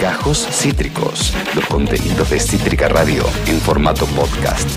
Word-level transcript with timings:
Gajos 0.00 0.46
Cítricos, 0.50 1.32
los 1.54 1.64
contenidos 1.66 2.30
de 2.30 2.38
Cítrica 2.38 2.88
Radio 2.88 3.24
en 3.46 3.58
formato 3.60 4.04
podcast. 4.06 4.68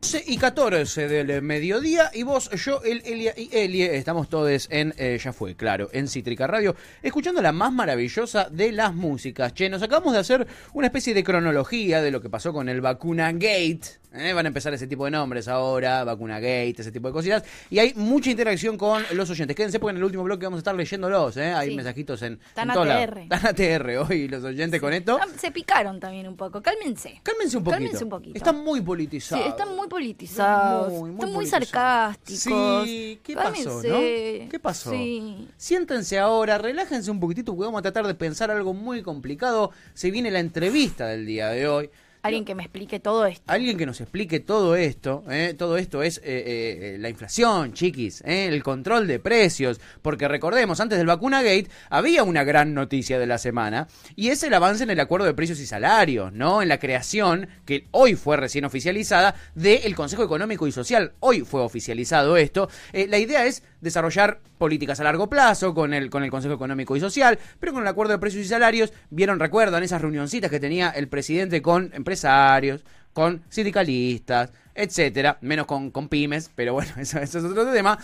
12 0.00 0.24
y 0.26 0.36
14 0.38 1.08
del 1.08 1.42
mediodía 1.42 2.10
y 2.14 2.22
vos, 2.22 2.50
yo, 2.50 2.82
el 2.82 3.02
Elia 3.04 3.34
y 3.36 3.50
Elie, 3.52 3.96
estamos 3.96 4.28
todos 4.28 4.68
en, 4.70 4.94
eh, 4.96 5.18
ya 5.22 5.32
fue, 5.32 5.54
claro, 5.54 5.88
en 5.92 6.08
Cítrica 6.08 6.46
Radio, 6.46 6.76
escuchando 7.02 7.42
la 7.42 7.52
más 7.52 7.72
maravillosa 7.72 8.48
de 8.50 8.72
las 8.72 8.94
músicas. 8.94 9.52
Che, 9.54 9.68
nos 9.68 9.82
acabamos 9.82 10.14
de 10.14 10.20
hacer 10.20 10.46
una 10.72 10.86
especie 10.86 11.14
de 11.14 11.24
cronología 11.24 12.00
de 12.00 12.10
lo 12.10 12.20
que 12.22 12.30
pasó 12.30 12.52
con 12.52 12.68
el 12.68 12.80
Vacuna 12.80 13.32
Gate. 13.32 13.98
¿Eh? 14.14 14.32
Van 14.32 14.46
a 14.46 14.48
empezar 14.48 14.72
ese 14.74 14.86
tipo 14.86 15.04
de 15.04 15.10
nombres 15.10 15.48
ahora, 15.48 16.04
Vacuna 16.04 16.36
Gate, 16.40 16.74
ese 16.78 16.92
tipo 16.92 17.08
de 17.08 17.12
cositas. 17.12 17.42
Y 17.70 17.78
hay 17.78 17.92
mucha 17.94 18.30
interacción 18.30 18.76
con 18.78 19.02
los 19.14 19.28
oyentes. 19.30 19.56
Quédense 19.56 19.78
porque 19.78 19.92
en 19.92 19.96
el 19.98 20.04
último 20.04 20.22
bloque 20.24 20.46
vamos 20.46 20.58
a 20.58 20.60
estar 20.60 20.74
leyéndolos. 20.74 21.36
¿eh? 21.36 21.52
Hay 21.52 21.70
Sí. 21.70 21.76
mensajitos 21.76 22.22
en. 22.22 22.38
Tan 22.54 22.70
en. 22.70 22.78
ATR. 22.78 23.28
Tan 23.28 23.46
ATR 23.46 23.96
hoy 23.98 24.28
los 24.28 24.42
oyentes 24.44 24.80
con 24.80 24.92
esto. 24.92 25.18
Ah, 25.20 25.26
Se 25.36 25.50
picaron 25.50 26.00
también 26.00 26.26
un 26.28 26.36
poco. 26.36 26.62
Cálmense. 26.62 27.20
Cálmense 27.22 27.56
un 27.56 27.64
poquito. 27.64 27.76
Cálmense 27.82 28.04
un 28.04 28.10
poquito. 28.10 28.36
Están 28.36 28.56
muy 28.64 28.80
Sí, 28.80 28.84
politizados. 28.86 29.46
están 29.46 29.76
muy 29.76 29.88
politizados. 29.88 30.92
Muy, 30.92 31.00
muy 31.00 31.10
están 31.10 31.26
muy 31.32 31.34
politizados. 31.50 31.68
sarcásticos. 31.68 32.84
Sí, 32.84 33.20
¿qué 33.22 33.34
pasó, 33.34 33.82
no? 33.82 33.98
¿Qué 34.50 34.58
pasó? 34.60 34.90
Sí. 34.90 35.48
Siéntense 35.56 36.18
ahora, 36.18 36.58
relájense 36.58 37.10
un 37.10 37.20
poquitito 37.20 37.52
porque 37.52 37.66
vamos 37.66 37.78
a 37.80 37.82
tratar 37.82 38.06
de 38.06 38.14
pensar 38.14 38.50
algo 38.50 38.74
muy 38.74 39.02
complicado. 39.02 39.70
Se 39.94 40.10
viene 40.10 40.30
la 40.30 40.40
entrevista 40.40 41.06
del 41.06 41.26
día 41.26 41.48
de 41.48 41.68
hoy. 41.68 41.90
Alguien 42.22 42.44
que 42.44 42.54
me 42.54 42.62
explique 42.62 43.00
todo 43.00 43.26
esto. 43.26 43.44
Alguien 43.46 43.76
que 43.76 43.86
nos 43.86 44.00
explique 44.00 44.40
todo 44.40 44.76
esto, 44.76 45.24
¿eh? 45.30 45.54
todo 45.56 45.76
esto 45.76 46.02
es 46.02 46.18
eh, 46.18 46.22
eh, 46.24 46.96
la 46.98 47.08
inflación, 47.08 47.72
chiquis, 47.72 48.22
¿eh? 48.26 48.46
el 48.46 48.62
control 48.62 49.06
de 49.06 49.18
precios, 49.18 49.80
porque 50.02 50.28
recordemos, 50.28 50.80
antes 50.80 50.98
del 50.98 51.06
vacuna 51.06 51.42
gate 51.42 51.68
había 51.90 52.24
una 52.24 52.44
gran 52.44 52.74
noticia 52.74 53.18
de 53.18 53.26
la 53.26 53.38
semana 53.38 53.88
y 54.16 54.28
es 54.28 54.42
el 54.42 54.54
avance 54.54 54.82
en 54.82 54.90
el 54.90 55.00
acuerdo 55.00 55.26
de 55.26 55.34
precios 55.34 55.60
y 55.60 55.66
salarios, 55.66 56.32
¿no? 56.32 56.62
En 56.62 56.68
la 56.68 56.78
creación, 56.78 57.48
que 57.64 57.86
hoy 57.92 58.14
fue 58.14 58.36
recién 58.36 58.64
oficializada, 58.64 59.34
del 59.54 59.94
Consejo 59.94 60.24
Económico 60.24 60.66
y 60.66 60.72
Social. 60.72 61.12
Hoy 61.20 61.40
fue 61.42 61.60
oficializado 61.60 62.36
esto. 62.36 62.68
Eh, 62.92 63.06
la 63.08 63.18
idea 63.18 63.46
es 63.46 63.62
desarrollar 63.80 64.40
políticas 64.58 65.00
a 65.00 65.04
largo 65.04 65.28
plazo 65.28 65.74
con 65.74 65.94
el, 65.94 66.10
con 66.10 66.24
el 66.24 66.30
Consejo 66.30 66.54
Económico 66.54 66.96
y 66.96 67.00
Social, 67.00 67.38
pero 67.60 67.72
con 67.72 67.82
el 67.82 67.88
acuerdo 67.88 68.12
de 68.12 68.18
precios 68.18 68.44
y 68.44 68.48
salarios, 68.48 68.92
vieron, 69.10 69.38
recuerdan 69.38 69.82
esas 69.82 70.02
reunioncitas 70.02 70.50
que 70.50 70.60
tenía 70.60 70.90
el 70.90 71.08
presidente 71.08 71.62
con 71.62 71.90
empresarios, 71.94 72.84
con 73.12 73.42
sindicalistas, 73.48 74.52
etcétera, 74.74 75.38
menos 75.40 75.66
con, 75.66 75.90
con 75.90 76.08
pymes, 76.08 76.50
pero 76.54 76.74
bueno, 76.74 76.92
eso, 76.98 77.18
eso 77.18 77.38
es 77.38 77.44
otro 77.44 77.72
tema. 77.72 77.98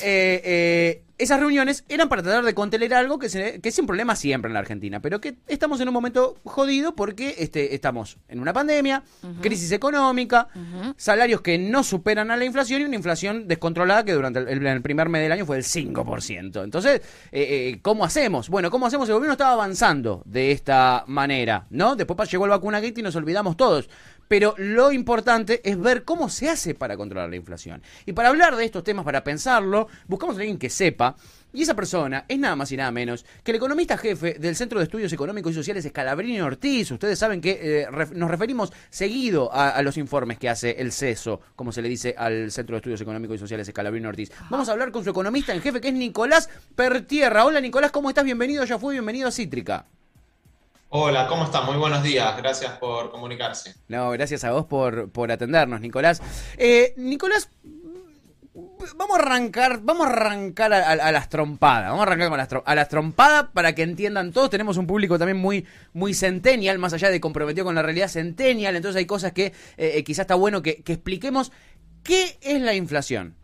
Eh, 0.00 0.42
eh, 0.44 1.02
esas 1.18 1.40
reuniones 1.40 1.84
eran 1.88 2.08
para 2.08 2.22
tratar 2.22 2.44
de 2.44 2.54
contener 2.54 2.94
algo 2.94 3.18
que, 3.18 3.28
se- 3.28 3.60
que 3.60 3.68
es 3.68 3.78
un 3.78 3.86
problema 3.86 4.14
siempre 4.16 4.48
en 4.48 4.54
la 4.54 4.60
Argentina, 4.60 5.00
pero 5.00 5.20
que 5.20 5.34
estamos 5.48 5.80
en 5.80 5.88
un 5.88 5.94
momento 5.94 6.36
jodido 6.44 6.94
porque 6.94 7.34
este, 7.38 7.74
estamos 7.74 8.18
en 8.28 8.40
una 8.40 8.52
pandemia, 8.52 9.02
crisis 9.40 9.72
económica, 9.72 10.48
salarios 10.96 11.40
que 11.40 11.58
no 11.58 11.82
superan 11.82 12.30
a 12.30 12.36
la 12.36 12.44
inflación 12.44 12.80
y 12.82 12.84
una 12.84 12.96
inflación 12.96 13.48
descontrolada 13.48 14.04
que 14.04 14.12
durante 14.12 14.38
el, 14.40 14.64
el 14.66 14.82
primer 14.82 15.08
mes 15.08 15.22
del 15.22 15.32
año 15.32 15.44
fue 15.44 15.56
del 15.56 15.64
5%. 15.64 16.62
Entonces, 16.64 17.00
eh, 17.32 17.72
eh, 17.72 17.78
¿cómo 17.82 18.04
hacemos? 18.04 18.48
Bueno, 18.48 18.70
¿cómo 18.70 18.86
hacemos? 18.86 19.08
El 19.08 19.14
gobierno 19.16 19.32
estaba 19.32 19.52
avanzando 19.52 20.22
de 20.24 20.52
esta 20.52 21.04
manera, 21.08 21.66
¿no? 21.70 21.96
Después 21.96 22.30
llegó 22.30 22.44
el 22.44 22.50
vacuna 22.50 22.80
gate 22.80 23.00
y 23.00 23.02
nos 23.02 23.16
olvidamos 23.16 23.56
todos. 23.56 23.88
Pero 24.28 24.54
lo 24.58 24.92
importante 24.92 25.60
es 25.68 25.80
ver 25.80 26.04
cómo 26.04 26.28
se 26.28 26.48
hace 26.48 26.74
para 26.74 26.96
controlar 26.96 27.30
la 27.30 27.36
inflación. 27.36 27.82
Y 28.06 28.12
para 28.12 28.28
hablar 28.28 28.56
de 28.56 28.64
estos 28.64 28.84
temas, 28.84 29.04
para 29.04 29.24
pensarlo, 29.24 29.88
buscamos 30.06 30.36
a 30.36 30.40
alguien 30.40 30.58
que 30.58 30.70
sepa. 30.70 31.16
Y 31.50 31.62
esa 31.62 31.74
persona 31.74 32.26
es 32.28 32.38
nada 32.38 32.54
más 32.56 32.70
y 32.72 32.76
nada 32.76 32.90
menos 32.90 33.24
que 33.42 33.52
el 33.52 33.56
economista 33.56 33.96
jefe 33.96 34.34
del 34.34 34.54
Centro 34.54 34.78
de 34.78 34.84
Estudios 34.84 35.10
Económicos 35.14 35.52
y 35.52 35.54
Sociales 35.54 35.82
Escalabrini 35.82 36.42
Ortiz. 36.42 36.90
Ustedes 36.90 37.18
saben 37.18 37.40
que 37.40 37.58
eh, 37.82 37.86
nos 38.12 38.30
referimos 38.30 38.70
seguido 38.90 39.50
a, 39.52 39.70
a 39.70 39.82
los 39.82 39.96
informes 39.96 40.38
que 40.38 40.50
hace 40.50 40.72
el 40.78 40.92
CESO, 40.92 41.40
como 41.56 41.72
se 41.72 41.80
le 41.80 41.88
dice 41.88 42.14
al 42.18 42.52
Centro 42.52 42.74
de 42.74 42.80
Estudios 42.80 43.00
Económicos 43.00 43.36
y 43.36 43.38
Sociales 43.38 43.66
Escalabrini 43.66 44.06
Ortiz. 44.06 44.30
Vamos 44.50 44.68
a 44.68 44.72
hablar 44.72 44.92
con 44.92 45.04
su 45.04 45.10
economista 45.10 45.54
en 45.54 45.62
jefe, 45.62 45.80
que 45.80 45.88
es 45.88 45.94
Nicolás 45.94 46.50
Pertierra. 46.74 47.46
Hola 47.46 47.62
Nicolás, 47.62 47.92
¿cómo 47.92 48.10
estás? 48.10 48.24
Bienvenido, 48.24 48.64
ya 48.66 48.78
fue, 48.78 48.92
bienvenido 48.92 49.28
a 49.28 49.32
Cítrica. 49.32 49.86
Hola, 50.90 51.26
¿cómo 51.26 51.44
están? 51.44 51.66
Muy 51.66 51.76
buenos 51.76 52.02
días. 52.02 52.34
Gracias 52.36 52.78
por 52.78 53.10
comunicarse. 53.10 53.74
No, 53.88 54.10
gracias 54.10 54.44
a 54.44 54.52
vos 54.52 54.64
por, 54.66 55.10
por 55.10 55.30
atendernos, 55.30 55.80
Nicolás. 55.80 56.22
Eh, 56.56 56.94
Nicolás, 56.96 57.50
vamos 58.96 59.18
a 59.18 59.22
arrancar, 59.22 59.80
vamos 59.82 60.06
a 60.06 60.10
arrancar 60.10 60.72
a, 60.72 60.78
a- 60.88 60.92
a 60.92 61.12
las 61.12 61.28
trompadas, 61.28 61.90
vamos 61.90 62.00
a 62.00 62.02
arrancar 62.04 62.28
con 62.30 62.38
las, 62.38 62.48
a 62.64 62.74
las 62.74 62.88
trompadas 62.88 63.46
para 63.52 63.74
que 63.74 63.82
entiendan 63.82 64.32
todos. 64.32 64.48
Tenemos 64.48 64.78
un 64.78 64.86
público 64.86 65.18
también 65.18 65.36
muy, 65.36 65.66
muy 65.92 66.14
centennial, 66.14 66.78
más 66.78 66.94
allá 66.94 67.10
de 67.10 67.20
comprometido 67.20 67.66
con 67.66 67.74
la 67.74 67.82
realidad 67.82 68.08
centennial, 68.08 68.74
entonces 68.74 68.98
hay 68.98 69.06
cosas 69.06 69.32
que 69.32 69.46
eh, 69.46 69.52
eh, 69.76 70.04
quizás 70.04 70.22
está 70.22 70.36
bueno 70.36 70.62
que, 70.62 70.82
que 70.82 70.94
expliquemos. 70.94 71.52
¿Qué 72.02 72.38
es 72.40 72.62
la 72.62 72.74
inflación? 72.74 73.34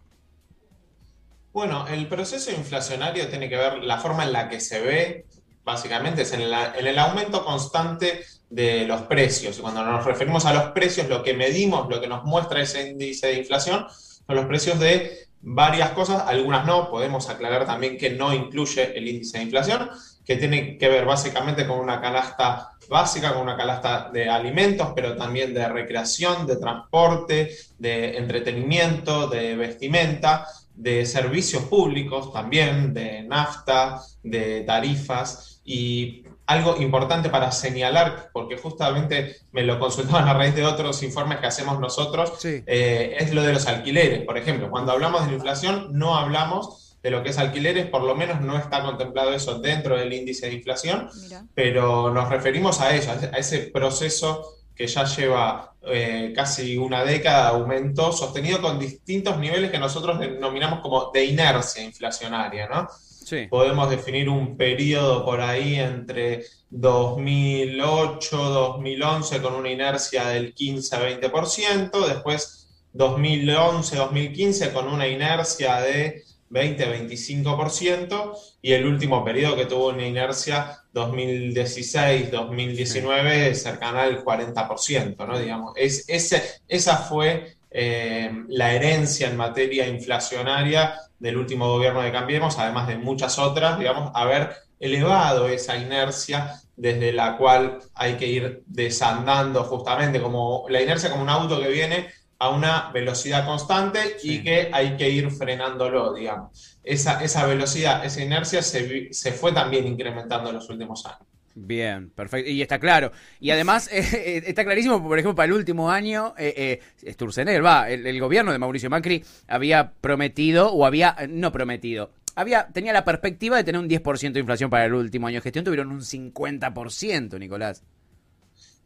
Bueno, 1.52 1.86
el 1.88 2.08
proceso 2.08 2.50
inflacionario 2.50 3.28
tiene 3.28 3.48
que 3.50 3.56
ver 3.56 3.84
la 3.84 3.98
forma 3.98 4.24
en 4.24 4.32
la 4.32 4.48
que 4.48 4.58
se 4.60 4.80
ve, 4.80 5.26
básicamente, 5.64 6.22
es 6.22 6.32
en, 6.32 6.42
el 6.42 6.98
aumento 6.98 7.44
constante 7.44 8.24
de 8.50 8.86
los 8.86 9.02
precios. 9.02 9.58
Y 9.58 9.62
cuando 9.62 9.84
nos 9.84 10.04
referimos 10.04 10.44
a 10.46 10.54
los 10.54 10.64
precios, 10.72 11.08
lo 11.08 11.22
que 11.22 11.34
medimos, 11.34 11.88
lo 11.88 12.00
que 12.00 12.06
nos 12.06 12.24
muestra 12.24 12.62
ese 12.62 12.90
índice 12.90 13.28
de 13.28 13.38
inflación, 13.38 13.86
son 14.26 14.36
los 14.36 14.46
precios 14.46 14.78
de 14.78 15.24
varias 15.40 15.90
cosas, 15.90 16.24
algunas 16.26 16.66
no, 16.66 16.90
podemos 16.90 17.28
aclarar 17.28 17.66
también 17.66 17.98
que 17.98 18.10
no 18.10 18.32
incluye 18.32 18.96
el 18.96 19.08
índice 19.08 19.38
de 19.38 19.44
inflación, 19.44 19.90
que 20.24 20.36
tiene 20.36 20.78
que 20.78 20.88
ver 20.88 21.04
básicamente 21.04 21.66
con 21.66 21.78
una 21.78 22.00
canasta 22.00 22.70
básica, 22.88 23.34
con 23.34 23.42
una 23.42 23.56
canasta 23.56 24.10
de 24.10 24.28
alimentos, 24.28 24.92
pero 24.94 25.16
también 25.16 25.52
de 25.52 25.68
recreación, 25.68 26.46
de 26.46 26.56
transporte, 26.56 27.50
de 27.78 28.16
entretenimiento, 28.16 29.26
de 29.26 29.54
vestimenta, 29.54 30.46
de 30.74 31.04
servicios 31.04 31.64
públicos 31.64 32.32
también, 32.32 32.94
de 32.94 33.22
nafta, 33.22 34.00
de 34.22 34.62
tarifas 34.62 35.53
y 35.64 36.24
algo 36.46 36.76
importante 36.80 37.30
para 37.30 37.50
señalar, 37.52 38.28
porque 38.32 38.56
justamente 38.58 39.36
me 39.52 39.62
lo 39.62 39.78
consultaban 39.78 40.28
a 40.28 40.34
raíz 40.34 40.54
de 40.54 40.64
otros 40.66 41.02
informes 41.02 41.38
que 41.38 41.46
hacemos 41.46 41.80
nosotros, 41.80 42.34
Sí. 42.38 42.62
eh, 42.66 43.16
es 43.18 43.32
lo 43.32 43.42
de 43.42 43.54
los 43.54 43.66
alquileres. 43.66 44.22
Por 44.26 44.36
ejemplo, 44.36 44.70
cuando 44.70 44.92
hablamos 44.92 45.22
de 45.22 45.28
la 45.28 45.34
inflación, 45.36 45.88
no 45.92 46.16
hablamos 46.16 46.98
de 47.02 47.10
lo 47.10 47.22
que 47.22 47.30
es 47.30 47.38
alquileres, 47.38 47.86
por 47.86 48.02
lo 48.02 48.14
menos 48.14 48.40
no 48.42 48.56
está 48.58 48.82
contemplado 48.82 49.32
eso 49.32 49.58
dentro 49.58 49.96
del 49.96 50.12
índice 50.12 50.46
de 50.48 50.54
inflación, 50.54 51.08
Mira. 51.22 51.44
pero 51.54 52.10
nos 52.12 52.28
referimos 52.28 52.80
a 52.80 52.94
eso, 52.94 53.10
a 53.10 53.14
ese- 53.14 53.26
a 53.32 53.38
ese 53.38 53.58
proceso 53.70 54.56
que 54.74 54.86
ya 54.86 55.04
lleva 55.04 55.70
eh, 55.86 56.32
casi 56.34 56.78
una 56.78 57.04
década 57.04 57.50
de 57.50 57.58
aumento 57.58 58.10
sostenido 58.10 58.62
con 58.62 58.78
distintos 58.78 59.36
niveles 59.38 59.70
que 59.70 59.78
nosotros 59.78 60.18
denominamos 60.18 60.80
como 60.80 61.10
de 61.12 61.26
inercia 61.26 61.82
inflacionaria, 61.84 62.66
¿no? 62.68 62.88
Sí. 63.34 63.46
Podemos 63.48 63.90
definir 63.90 64.28
un 64.28 64.56
periodo 64.56 65.24
por 65.24 65.40
ahí 65.40 65.76
entre 65.76 66.44
2008, 66.70 68.36
2011 68.36 69.42
con 69.42 69.54
una 69.54 69.70
inercia 69.70 70.26
del 70.28 70.54
15 70.54 70.96
a 70.96 71.20
20%, 71.20 72.06
después 72.06 72.68
2011, 72.92 73.96
2015 73.96 74.72
con 74.72 74.88
una 74.88 75.06
inercia 75.06 75.80
de 75.80 76.22
20 76.48 76.84
a 76.84 76.94
25% 76.94 78.36
y 78.62 78.72
el 78.72 78.86
último 78.86 79.24
periodo 79.24 79.56
que 79.56 79.66
tuvo 79.66 79.88
una 79.88 80.06
inercia 80.06 80.78
2016, 80.92 82.30
2019 82.30 83.54
cercana 83.54 84.02
al 84.02 84.24
40%, 84.24 85.26
¿no? 85.26 85.38
Digamos, 85.38 85.72
es, 85.76 86.04
ese, 86.08 86.42
esa 86.68 86.98
fue 86.98 87.56
eh, 87.70 88.30
la 88.48 88.72
herencia 88.72 89.28
en 89.28 89.36
materia 89.36 89.88
inflacionaria 89.88 90.94
del 91.24 91.38
último 91.38 91.68
gobierno 91.68 92.02
de 92.02 92.12
Cambiemos, 92.12 92.58
además 92.58 92.86
de 92.86 92.98
muchas 92.98 93.38
otras, 93.38 93.78
digamos, 93.78 94.10
haber 94.14 94.54
elevado 94.78 95.48
esa 95.48 95.76
inercia 95.76 96.60
desde 96.76 97.12
la 97.12 97.38
cual 97.38 97.78
hay 97.94 98.14
que 98.14 98.26
ir 98.26 98.62
desandando 98.66 99.64
justamente 99.64 100.20
como 100.20 100.66
la 100.68 100.82
inercia 100.82 101.10
como 101.10 101.22
un 101.22 101.30
auto 101.30 101.58
que 101.60 101.68
viene 101.68 102.08
a 102.38 102.50
una 102.50 102.90
velocidad 102.92 103.46
constante 103.46 104.18
Sí. 104.18 104.34
y 104.34 104.42
que 104.42 104.70
hay 104.70 104.96
que 104.98 105.08
ir 105.08 105.30
frenándolo, 105.30 106.12
digamos. 106.12 106.78
Esa, 106.82 107.24
esa 107.24 107.46
velocidad, 107.46 108.04
esa 108.04 108.22
inercia 108.22 108.60
se, 108.60 109.12
se 109.14 109.32
fue 109.32 109.52
también 109.52 109.86
incrementando 109.86 110.50
en 110.50 110.56
los 110.56 110.68
últimos 110.68 111.06
años. 111.06 111.33
Bien, 111.56 112.10
perfecto. 112.10 112.50
Y 112.50 112.62
está 112.62 112.80
claro. 112.80 113.12
Y 113.38 113.50
además, 113.50 113.88
eh, 113.92 114.00
eh, 114.12 114.42
está 114.46 114.64
clarísimo, 114.64 115.02
por 115.02 115.18
ejemplo, 115.18 115.36
para 115.36 115.46
el 115.46 115.52
último 115.52 115.90
año, 115.90 116.34
eh, 116.36 116.80
eh, 117.02 117.12
Sturzenegger, 117.12 117.64
va, 117.64 117.88
el, 117.90 118.06
el 118.06 118.20
gobierno 118.20 118.50
de 118.52 118.58
Mauricio 118.58 118.90
Macri 118.90 119.24
había 119.46 119.92
prometido, 120.00 120.72
o 120.72 120.84
había, 120.84 121.14
eh, 121.18 121.28
no 121.28 121.52
prometido, 121.52 122.10
había, 122.34 122.66
tenía 122.72 122.92
la 122.92 123.04
perspectiva 123.04 123.56
de 123.56 123.64
tener 123.64 123.80
un 123.80 123.88
10% 123.88 124.32
de 124.34 124.40
inflación 124.40 124.68
para 124.68 124.84
el 124.86 124.94
último 124.94 125.28
año 125.28 125.36
de 125.36 125.42
gestión, 125.42 125.64
tuvieron 125.64 125.92
un 125.92 126.02
50%, 126.02 127.38
Nicolás. 127.38 127.84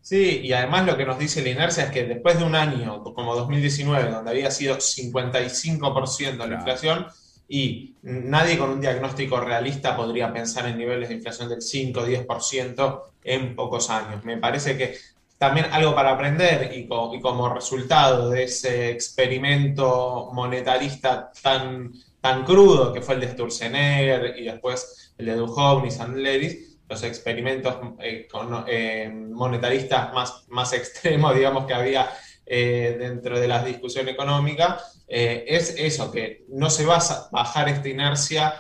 Sí, 0.00 0.41
y 0.43 0.53
además 0.53 0.87
lo 0.87 0.97
que 0.97 1.05
nos 1.05 1.19
dice 1.19 1.43
la 1.43 1.50
inercia 1.50 1.85
es 1.85 1.91
que 1.91 2.05
después 2.05 2.38
de 2.38 2.44
un 2.44 2.55
año 2.55 3.03
como 3.05 3.35
2019, 3.35 4.11
donde 4.11 4.31
había 4.31 4.50
sido 4.50 4.81
55% 4.81 6.47
la 6.47 6.56
Claro. 6.56 6.56
inflación, 6.56 7.06
y 7.48 7.94
nadie 8.02 8.58
con 8.58 8.70
un 8.70 8.80
diagnóstico 8.80 9.40
realista 9.40 9.96
podría 9.96 10.32
pensar 10.32 10.66
en 10.66 10.76
niveles 10.76 11.08
de 11.08 11.14
inflación 11.16 11.48
del 11.48 11.62
5 11.62 12.00
o 12.00 12.06
10% 12.06 13.02
en 13.24 13.56
pocos 13.56 13.88
años. 13.88 14.22
Me 14.24 14.36
parece 14.36 14.76
que 14.76 14.96
también 15.38 15.66
algo 15.70 15.94
para 15.94 16.10
aprender 16.10 16.70
y, 16.74 16.86
como 16.88 17.48
resultado 17.48 18.28
de 18.30 18.44
ese 18.44 18.90
experimento 18.90 20.30
monetarista 20.32 21.32
tan, 21.42 21.92
tan 22.20 22.44
crudo 22.44 22.92
que 22.92 23.00
fue 23.00 23.14
el 23.14 23.20
de 23.20 23.30
Sturzenegger 23.30 24.34
y 24.36 24.44
después 24.44 25.14
el 25.16 25.26
de 25.26 25.36
Duhovny 25.36 25.88
y 25.88 25.90
Sandleris, 25.90 26.78
los 26.88 27.02
experimentos 27.02 27.76
eh, 28.00 28.28
eh, 28.66 29.10
monetaristas 29.10 30.12
más, 30.12 30.44
más 30.48 30.72
extremos, 30.74 31.34
digamos, 31.34 31.66
que 31.66 31.74
había 31.74 32.10
eh, 32.44 32.96
dentro 32.98 33.38
de 33.38 33.46
la 33.46 33.62
discusión 33.62 34.08
económica, 34.08 34.80
es 35.08 35.75
eso, 35.78 36.10
que 36.10 36.44
no 36.49 36.70
se 36.70 36.84
va 36.84 36.96
a 36.96 37.28
bajar 37.32 37.69
esta 37.69 37.88
inercia 37.88 38.55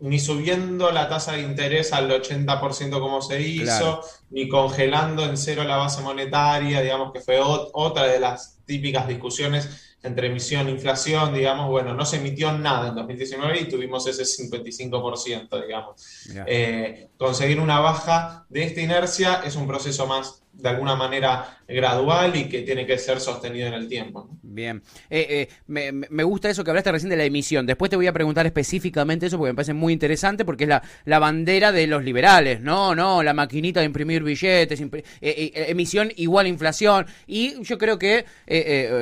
ni 0.00 0.18
subiendo 0.18 0.90
la 0.92 1.08
tasa 1.08 1.32
de 1.32 1.42
interés 1.42 1.92
al 1.92 2.10
80% 2.10 3.00
como 3.00 3.20
se 3.22 3.40
hizo, 3.40 4.02
ni 4.30 4.48
congelando 4.48 5.24
en 5.24 5.36
cero 5.36 5.64
la 5.64 5.76
base 5.76 6.00
monetaria, 6.00 6.80
digamos 6.80 7.12
que 7.12 7.20
fue 7.20 7.40
otra 7.40 8.06
de 8.06 8.20
las 8.20 8.58
típicas 8.64 9.08
discusiones 9.08 9.96
entre 10.02 10.26
emisión 10.28 10.68
e 10.68 10.70
inflación, 10.70 11.32
digamos, 11.32 11.70
bueno, 11.70 11.94
no 11.94 12.04
se 12.04 12.18
emitió 12.18 12.52
nada 12.52 12.88
en 12.88 12.94
2019 12.94 13.60
y 13.60 13.68
tuvimos 13.68 14.06
ese 14.06 14.22
55%, 14.24 15.66
digamos. 15.66 16.26
Eh, 16.46 17.08
conseguir 17.16 17.58
una 17.58 17.80
baja 17.80 18.44
de 18.50 18.64
esta 18.64 18.82
inercia 18.82 19.42
es 19.44 19.56
un 19.56 19.66
proceso 19.66 20.06
más 20.06 20.43
de 20.56 20.68
alguna 20.68 20.94
manera 20.94 21.58
gradual 21.66 22.36
y 22.36 22.48
que 22.48 22.62
tiene 22.62 22.86
que 22.86 22.98
ser 22.98 23.20
sostenido 23.20 23.66
en 23.66 23.74
el 23.74 23.88
tiempo. 23.88 24.28
Bien. 24.42 24.82
Eh, 25.10 25.48
eh, 25.48 25.92
me, 26.10 26.24
gusta 26.24 26.48
eso 26.48 26.62
que 26.62 26.70
hablaste 26.70 26.92
recién 26.92 27.10
de 27.10 27.16
la 27.16 27.24
emisión. 27.24 27.66
Después 27.66 27.90
te 27.90 27.96
voy 27.96 28.06
a 28.06 28.12
preguntar 28.12 28.46
específicamente 28.46 29.26
eso 29.26 29.36
porque 29.36 29.52
me 29.52 29.56
parece 29.56 29.74
muy 29.74 29.92
interesante 29.92 30.44
porque 30.44 30.64
es 30.64 30.68
la, 30.68 30.82
la 31.04 31.18
bandera 31.18 31.72
de 31.72 31.86
los 31.86 32.04
liberales. 32.04 32.60
No, 32.60 32.94
no, 32.94 33.22
la 33.22 33.34
maquinita 33.34 33.80
de 33.80 33.86
imprimir 33.86 34.22
billetes, 34.22 34.80
eh, 35.20 35.52
emisión 35.68 36.10
igual 36.16 36.46
inflación. 36.46 37.06
Y 37.26 37.62
yo 37.62 37.78
creo 37.78 37.98
que 37.98 38.24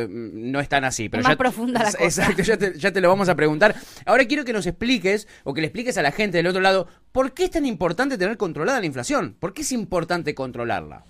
no 0.08 0.60
es 0.60 0.68
tan 0.68 0.84
así. 0.84 1.08
Pero 1.08 1.20
es 1.20 1.28
más 1.28 1.36
profunda 1.36 1.82
la 1.82 1.92
cosa. 1.92 2.04
Exacto, 2.04 2.42
ya 2.42 2.56
te, 2.56 2.78
ya 2.78 2.92
te 2.92 3.00
lo 3.00 3.08
vamos 3.08 3.28
a 3.28 3.34
preguntar. 3.34 3.74
Ahora 4.06 4.24
quiero 4.24 4.44
que 4.44 4.52
nos 4.52 4.66
expliques 4.66 5.28
o 5.44 5.54
que 5.54 5.60
le 5.60 5.66
expliques 5.68 5.98
a 5.98 6.02
la 6.02 6.12
gente 6.12 6.38
del 6.38 6.46
otro 6.46 6.60
lado 6.60 6.88
por 7.12 7.34
qué 7.34 7.44
es 7.44 7.50
tan 7.50 7.66
importante 7.66 8.16
tener 8.18 8.36
controlada 8.36 8.80
la 8.80 8.86
inflación. 8.86 9.36
¿Por 9.38 9.52
qué 9.52 9.62
es 9.62 9.72
importante 9.72 10.34
controlarla? 10.34 11.04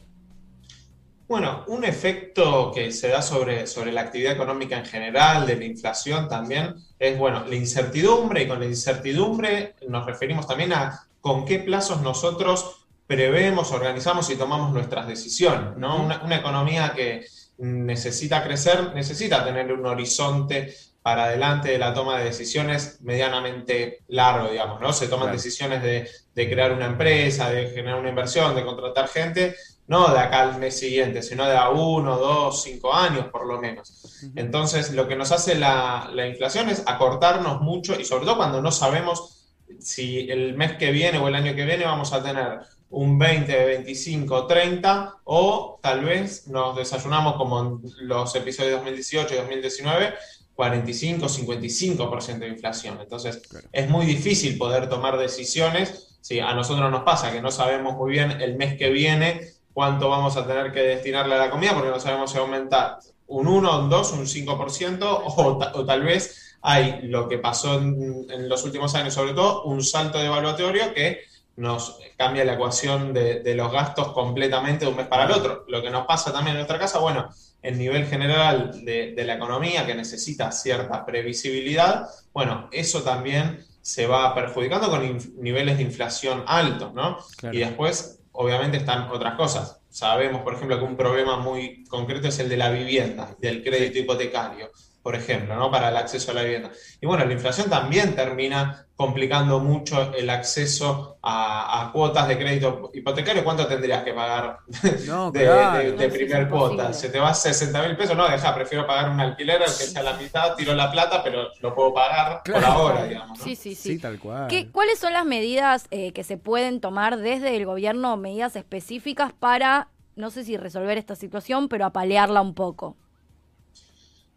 Bueno, 1.28 1.64
un 1.68 1.84
efecto 1.84 2.72
que 2.74 2.92
se 2.92 3.08
da 3.08 3.22
sobre, 3.22 3.66
sobre 3.66 3.92
la 3.92 4.02
actividad 4.02 4.32
económica 4.32 4.76
en 4.76 4.84
general, 4.84 5.46
de 5.46 5.56
la 5.56 5.64
inflación 5.64 6.28
también, 6.28 6.74
es 6.98 7.18
bueno, 7.18 7.44
la 7.46 7.54
incertidumbre, 7.54 8.42
y 8.42 8.48
con 8.48 8.60
la 8.60 8.66
incertidumbre 8.66 9.74
nos 9.88 10.04
referimos 10.04 10.46
también 10.46 10.72
a 10.72 11.06
con 11.20 11.44
qué 11.44 11.60
plazos 11.60 12.02
nosotros 12.02 12.82
prevemos, 13.06 13.72
organizamos 13.72 14.28
y 14.30 14.36
tomamos 14.36 14.72
nuestras 14.72 15.06
decisiones. 15.06 15.76
¿no? 15.76 16.02
Una, 16.02 16.36
economía 16.36 16.92
que 16.94 17.24
necesita 17.58 18.42
crecer, 18.42 18.92
necesita 18.94 19.44
tener 19.44 19.72
un 19.72 19.86
horizonte 19.86 20.74
para 21.02 21.24
adelante 21.24 21.70
de 21.70 21.78
la 21.78 21.94
toma 21.94 22.18
de 22.18 22.24
decisiones 22.24 22.98
medianamente 23.02 24.00
largo, 24.08 24.50
digamos, 24.50 24.80
¿no? 24.80 24.92
Se 24.92 25.08
toman 25.08 25.32
decisiones 25.32 25.82
de, 25.82 26.08
de, 26.32 26.50
crear 26.50 26.72
una 26.72 26.86
empresa, 26.86 27.50
de 27.50 27.70
generar 27.70 27.98
una 27.98 28.08
inversión, 28.08 28.54
de 28.54 28.64
contratar 28.64 29.08
gente, 29.08 29.56
no 29.92 30.10
de 30.10 30.20
acá 30.20 30.40
al 30.40 30.58
mes 30.58 30.78
siguiente, 30.78 31.20
sino 31.22 31.44
de 31.44 31.54
a 31.54 31.68
uno, 31.68 32.16
dos, 32.16 32.62
cinco 32.62 32.94
años 32.94 33.26
por 33.26 33.46
lo 33.46 33.60
menos. 33.60 34.22
Entonces, 34.34 34.92
lo 34.94 35.06
que 35.06 35.16
nos 35.16 35.32
hace 35.32 35.54
la, 35.54 36.10
inflación 36.26 36.70
es 36.70 36.82
acortarnos 36.86 37.60
mucho 37.60 38.00
y 38.00 38.06
sobre 38.06 38.24
todo 38.24 38.38
cuando 38.38 38.62
no 38.62 38.72
sabemos 38.72 39.50
si 39.80 40.30
el 40.30 40.54
mes 40.54 40.78
que 40.78 40.92
viene 40.92 41.18
o 41.18 41.28
el 41.28 41.34
año 41.34 41.54
que 41.54 41.66
viene 41.66 41.84
vamos 41.84 42.14
a 42.14 42.22
tener 42.22 42.60
un 42.88 43.18
20, 43.18 43.66
25, 43.66 44.46
30 44.46 45.16
o 45.24 45.78
tal 45.82 46.06
vez 46.06 46.48
nos 46.48 46.74
desayunamos 46.74 47.36
como 47.36 47.60
en 47.60 48.08
los 48.08 48.34
episodios 48.34 48.70
de 48.70 48.76
2018 48.78 49.34
y 49.34 49.36
2019 49.36 50.14
45, 50.54 51.26
55% 51.26 52.38
de 52.38 52.48
inflación. 52.48 52.98
Entonces, 52.98 53.42
es 53.72 53.90
muy 53.90 54.06
difícil 54.06 54.56
poder 54.56 54.88
tomar 54.88 55.18
decisiones. 55.18 56.16
Si 56.22 56.40
a 56.40 56.54
nosotros 56.54 56.90
nos 56.90 57.02
pasa 57.02 57.32
que 57.32 57.42
no 57.42 57.50
sabemos 57.50 57.94
muy 57.96 58.12
bien 58.12 58.30
el 58.40 58.56
mes 58.56 58.78
que 58.78 58.88
viene 58.90 59.52
cuánto 59.72 60.08
vamos 60.08 60.36
a 60.36 60.46
tener 60.46 60.72
que 60.72 60.80
destinarle 60.80 61.34
a 61.34 61.38
la 61.38 61.50
comida, 61.50 61.74
porque 61.74 61.90
no 61.90 62.00
sabemos 62.00 62.30
si 62.30 62.38
aumentar 62.38 62.98
un 63.26 63.46
1, 63.46 63.80
un 63.80 63.90
2, 63.90 64.12
un 64.12 64.26
5%, 64.26 64.98
o, 65.02 65.58
o 65.74 65.84
tal 65.84 66.02
vez 66.02 66.42
hay 66.62 67.00
lo 67.02 67.28
que 67.28 67.38
pasó 67.38 67.78
en, 67.78 68.48
los 68.48 68.64
últimos 68.64 68.94
años, 68.94 69.12
sobre 69.12 69.34
todo, 69.34 69.64
un 69.64 69.82
salto 69.82 70.18
de 70.18 70.26
evaluatorio 70.26 70.94
que 70.94 71.20
nos 71.56 71.98
cambia 72.16 72.44
la 72.44 72.54
ecuación 72.54 73.12
de, 73.12 73.54
los 73.54 73.70
gastos 73.70 74.12
completamente 74.12 74.84
de 74.84 74.90
un 74.90 74.96
mes 74.96 75.06
para 75.06 75.24
el 75.24 75.32
otro. 75.32 75.64
Lo 75.68 75.82
que 75.82 75.90
nos 75.90 76.06
pasa 76.06 76.32
también 76.32 76.54
en 76.56 76.60
nuestra 76.60 76.78
casa, 76.78 76.98
bueno, 77.00 77.28
el 77.60 77.76
nivel 77.76 78.06
general 78.06 78.84
de, 78.84 79.14
la 79.24 79.34
economía 79.34 79.84
que 79.84 79.94
necesita 79.94 80.50
cierta 80.52 81.04
previsibilidad, 81.04 82.06
bueno, 82.32 82.68
eso 82.72 83.02
también 83.02 83.64
se 83.80 84.06
va 84.06 84.32
perjudicando 84.32 84.88
con 84.88 85.18
niveles 85.38 85.76
de 85.76 85.82
inflación 85.82 86.44
altos, 86.46 86.94
¿no? 86.94 87.18
Y 87.50 87.58
después 87.58 88.21
obviamente 88.32 88.76
están 88.76 89.10
otras 89.10 89.34
cosas. 89.34 89.80
Sabemos, 89.88 90.42
por 90.42 90.54
ejemplo, 90.54 90.78
que 90.78 90.84
un 90.84 90.96
problema 90.96 91.36
muy 91.36 91.84
concreto 91.84 92.28
es 92.28 92.38
el 92.38 92.48
de 92.48 92.56
la 92.56 92.70
vivienda, 92.70 93.36
del 93.38 93.62
crédito 93.62 93.98
hipotecario 93.98 94.70
por 95.02 95.16
ejemplo, 95.16 95.56
¿no? 95.56 95.70
para 95.70 95.88
el 95.88 95.96
acceso 95.96 96.30
a 96.30 96.34
la 96.34 96.42
vivienda. 96.42 96.70
Y 97.00 97.06
bueno, 97.06 97.24
la 97.24 97.32
inflación 97.32 97.68
también 97.68 98.14
termina 98.14 98.86
complicando 98.94 99.58
mucho 99.58 100.14
el 100.14 100.30
acceso 100.30 101.18
a, 101.22 101.90
cuotas 101.92 102.28
de 102.28 102.38
crédito 102.38 102.92
hipotecario. 102.94 103.42
¿Cuánto 103.42 103.66
tendrías 103.66 104.04
que 104.04 104.12
pagar 104.12 104.58
de, 104.82 106.10
primer 106.12 106.48
cuota? 106.48 106.92
¿Se 106.92 107.08
te 107.08 107.18
va 107.18 107.30
a 107.30 107.34
60 107.34 107.82
mil 107.82 107.96
pesos? 107.96 108.16
No, 108.16 108.28
deja, 108.28 108.54
prefiero 108.54 108.86
pagar 108.86 109.10
un 109.10 109.18
alquiler 109.18 109.58
que 109.58 109.68
sea 109.68 110.04
la 110.04 110.12
mitad, 110.14 110.54
tiro 110.54 110.72
la 110.74 110.92
plata, 110.92 111.20
pero 111.24 111.48
lo 111.60 111.74
puedo 111.74 111.92
pagar 111.92 112.42
por 112.44 112.64
ahora, 112.64 113.04
digamos. 113.04 113.40
Sí, 113.40 113.56
sí, 113.56 113.74
sí. 113.74 113.98
tal 113.98 114.20
cual. 114.20 114.48
¿Cuáles 114.70 115.00
son 115.00 115.12
las 115.12 115.24
medidas 115.24 115.88
eh, 115.90 116.12
que 116.12 116.22
se 116.22 116.36
pueden 116.36 116.80
tomar 116.80 117.16
desde 117.18 117.56
el 117.56 117.66
gobierno, 117.66 118.16
medidas 118.16 118.54
específicas 118.54 119.32
para, 119.32 119.88
no 120.14 120.30
sé 120.30 120.44
si 120.44 120.56
resolver 120.56 120.96
esta 120.96 121.16
situación, 121.16 121.68
pero 121.68 121.86
apalearla 121.86 122.40
un 122.40 122.54
poco? 122.54 122.96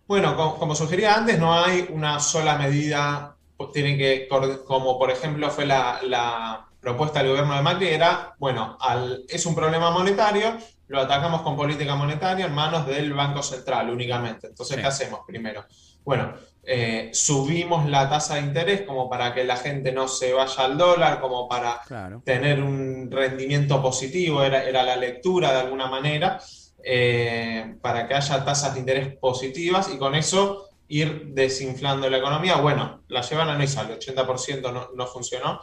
Bueno, 0.07 0.35
como, 0.35 0.75
sugería 0.75 1.15
antes, 1.15 1.39
no 1.39 1.53
hay 1.53 1.87
una 1.89 2.19
sola 2.19 2.57
medida, 2.57 3.35
pues, 3.57 3.71
tienen 3.71 3.97
que, 3.97 4.27
como 4.27 4.99
por 4.99 5.09
ejemplo 5.09 5.49
fue 5.49 5.65
la, 5.65 6.67
propuesta 6.79 7.19
del 7.19 7.29
gobierno 7.29 7.55
de 7.55 7.63
Macri, 7.63 7.87
era, 7.87 8.35
bueno, 8.37 8.77
es 9.27 9.43
un 9.47 9.55
problema 9.55 9.89
monetario, 9.89 10.55
lo 10.87 11.01
atacamos 11.01 11.41
con 11.41 11.55
política 11.55 11.95
monetaria 11.95 12.45
en 12.45 12.53
manos 12.53 12.85
del 12.85 13.11
Banco 13.11 13.41
Central 13.41 13.89
únicamente. 13.89 14.45
Entonces, 14.45 14.77
¿qué 14.77 14.85
hacemos 14.85 15.21
primero? 15.25 15.65
Bueno, 16.03 16.35
eh, 16.61 17.09
subimos 17.11 17.89
la 17.89 18.07
tasa 18.07 18.35
de 18.35 18.41
interés 18.41 18.81
como 18.81 19.09
para 19.09 19.33
que 19.33 19.43
la 19.43 19.57
gente 19.57 19.91
no 19.91 20.07
se 20.07 20.33
vaya 20.33 20.65
al 20.65 20.77
dólar, 20.77 21.19
como 21.19 21.49
para 21.49 21.81
tener 22.23 22.61
un 22.61 23.09
rendimiento 23.09 23.81
positivo, 23.81 24.43
era, 24.43 24.63
era 24.63 24.83
la 24.83 24.95
lectura 24.95 25.53
de 25.53 25.61
alguna 25.61 25.87
manera. 25.87 26.39
Eh, 26.87 27.77
para 27.81 28.07
que 28.07 28.13
haya 28.13 28.45
tasas 28.45 28.75
de 28.75 28.79
interés 28.79 29.17
positivas 29.17 29.89
y 29.91 29.97
con 29.97 30.13
eso 30.13 30.69
ir 30.87 31.29
desinflando 31.33 32.07
la 32.11 32.17
economía. 32.17 32.57
Bueno, 32.57 33.01
la 33.07 33.21
llevan 33.21 33.49
a 33.49 33.57
no 33.57 33.63
hizo, 33.63 33.81
el 33.81 33.97
80% 33.97 34.71
no, 34.71 34.89
no 34.93 35.07
funcionó, 35.07 35.61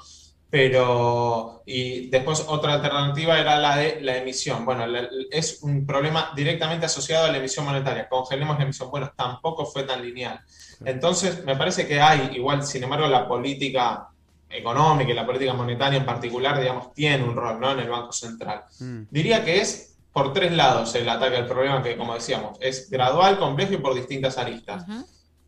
pero 0.50 1.62
y 1.64 2.11
después 2.11 2.45
otra 2.49 2.75
alternativa 2.75 3.38
era 3.38 3.57
la 3.57 3.76
de 3.76 4.00
la 4.00 4.17
emisión. 4.17 4.64
Bueno, 4.64 4.85
es 5.31 5.62
un 5.62 5.87
problema 5.87 6.33
directamente 6.35 6.87
asociado 6.87 7.26
a 7.26 7.31
la 7.31 7.38
emisión 7.38 7.67
monetaria. 7.67 8.09
Congelemos 8.09 8.59
la 8.59 8.64
emisión. 8.64 8.91
Bueno, 8.91 9.12
tampoco 9.17 9.64
fue 9.64 9.85
tan 9.85 10.02
lineal. 10.02 10.41
Entonces, 10.85 11.45
me 11.45 11.55
parece 11.55 11.87
que 11.87 12.00
hay, 12.00 12.31
igual, 12.35 12.67
sin 12.67 12.83
embargo, 12.83 13.07
la 13.07 13.29
política 13.29 14.09
económica 14.50 15.12
y 15.12 15.14
la 15.14 15.25
política 15.25 15.55
monetaria 15.55 16.00
en 16.00 16.05
particular, 16.05 16.61
digamos, 16.61 16.93
tiene 16.93 17.23
un 17.23 17.37
rol 17.37 17.61
¿no? 17.61 17.71
en 17.71 17.79
el 17.79 17.88
Banco 17.88 18.12
Central. 18.12 18.64
Mm. 18.81 19.02
Diría 19.09 19.45
que 19.45 19.61
es 19.61 19.92
por 20.12 20.33
tres 20.33 20.52
lados 20.52 20.95
el 20.95 21.09
ataque 21.09 21.37
al 21.37 21.47
problema 21.47 21.83
que, 21.83 21.97
como 21.97 22.14
decíamos, 22.14 22.59
es 22.61 22.90
gradual, 22.90 23.38
complejo 23.38 23.75
y 23.75 23.78
por 23.78 23.95
distintas 23.95 24.38
aristas. 24.38 24.85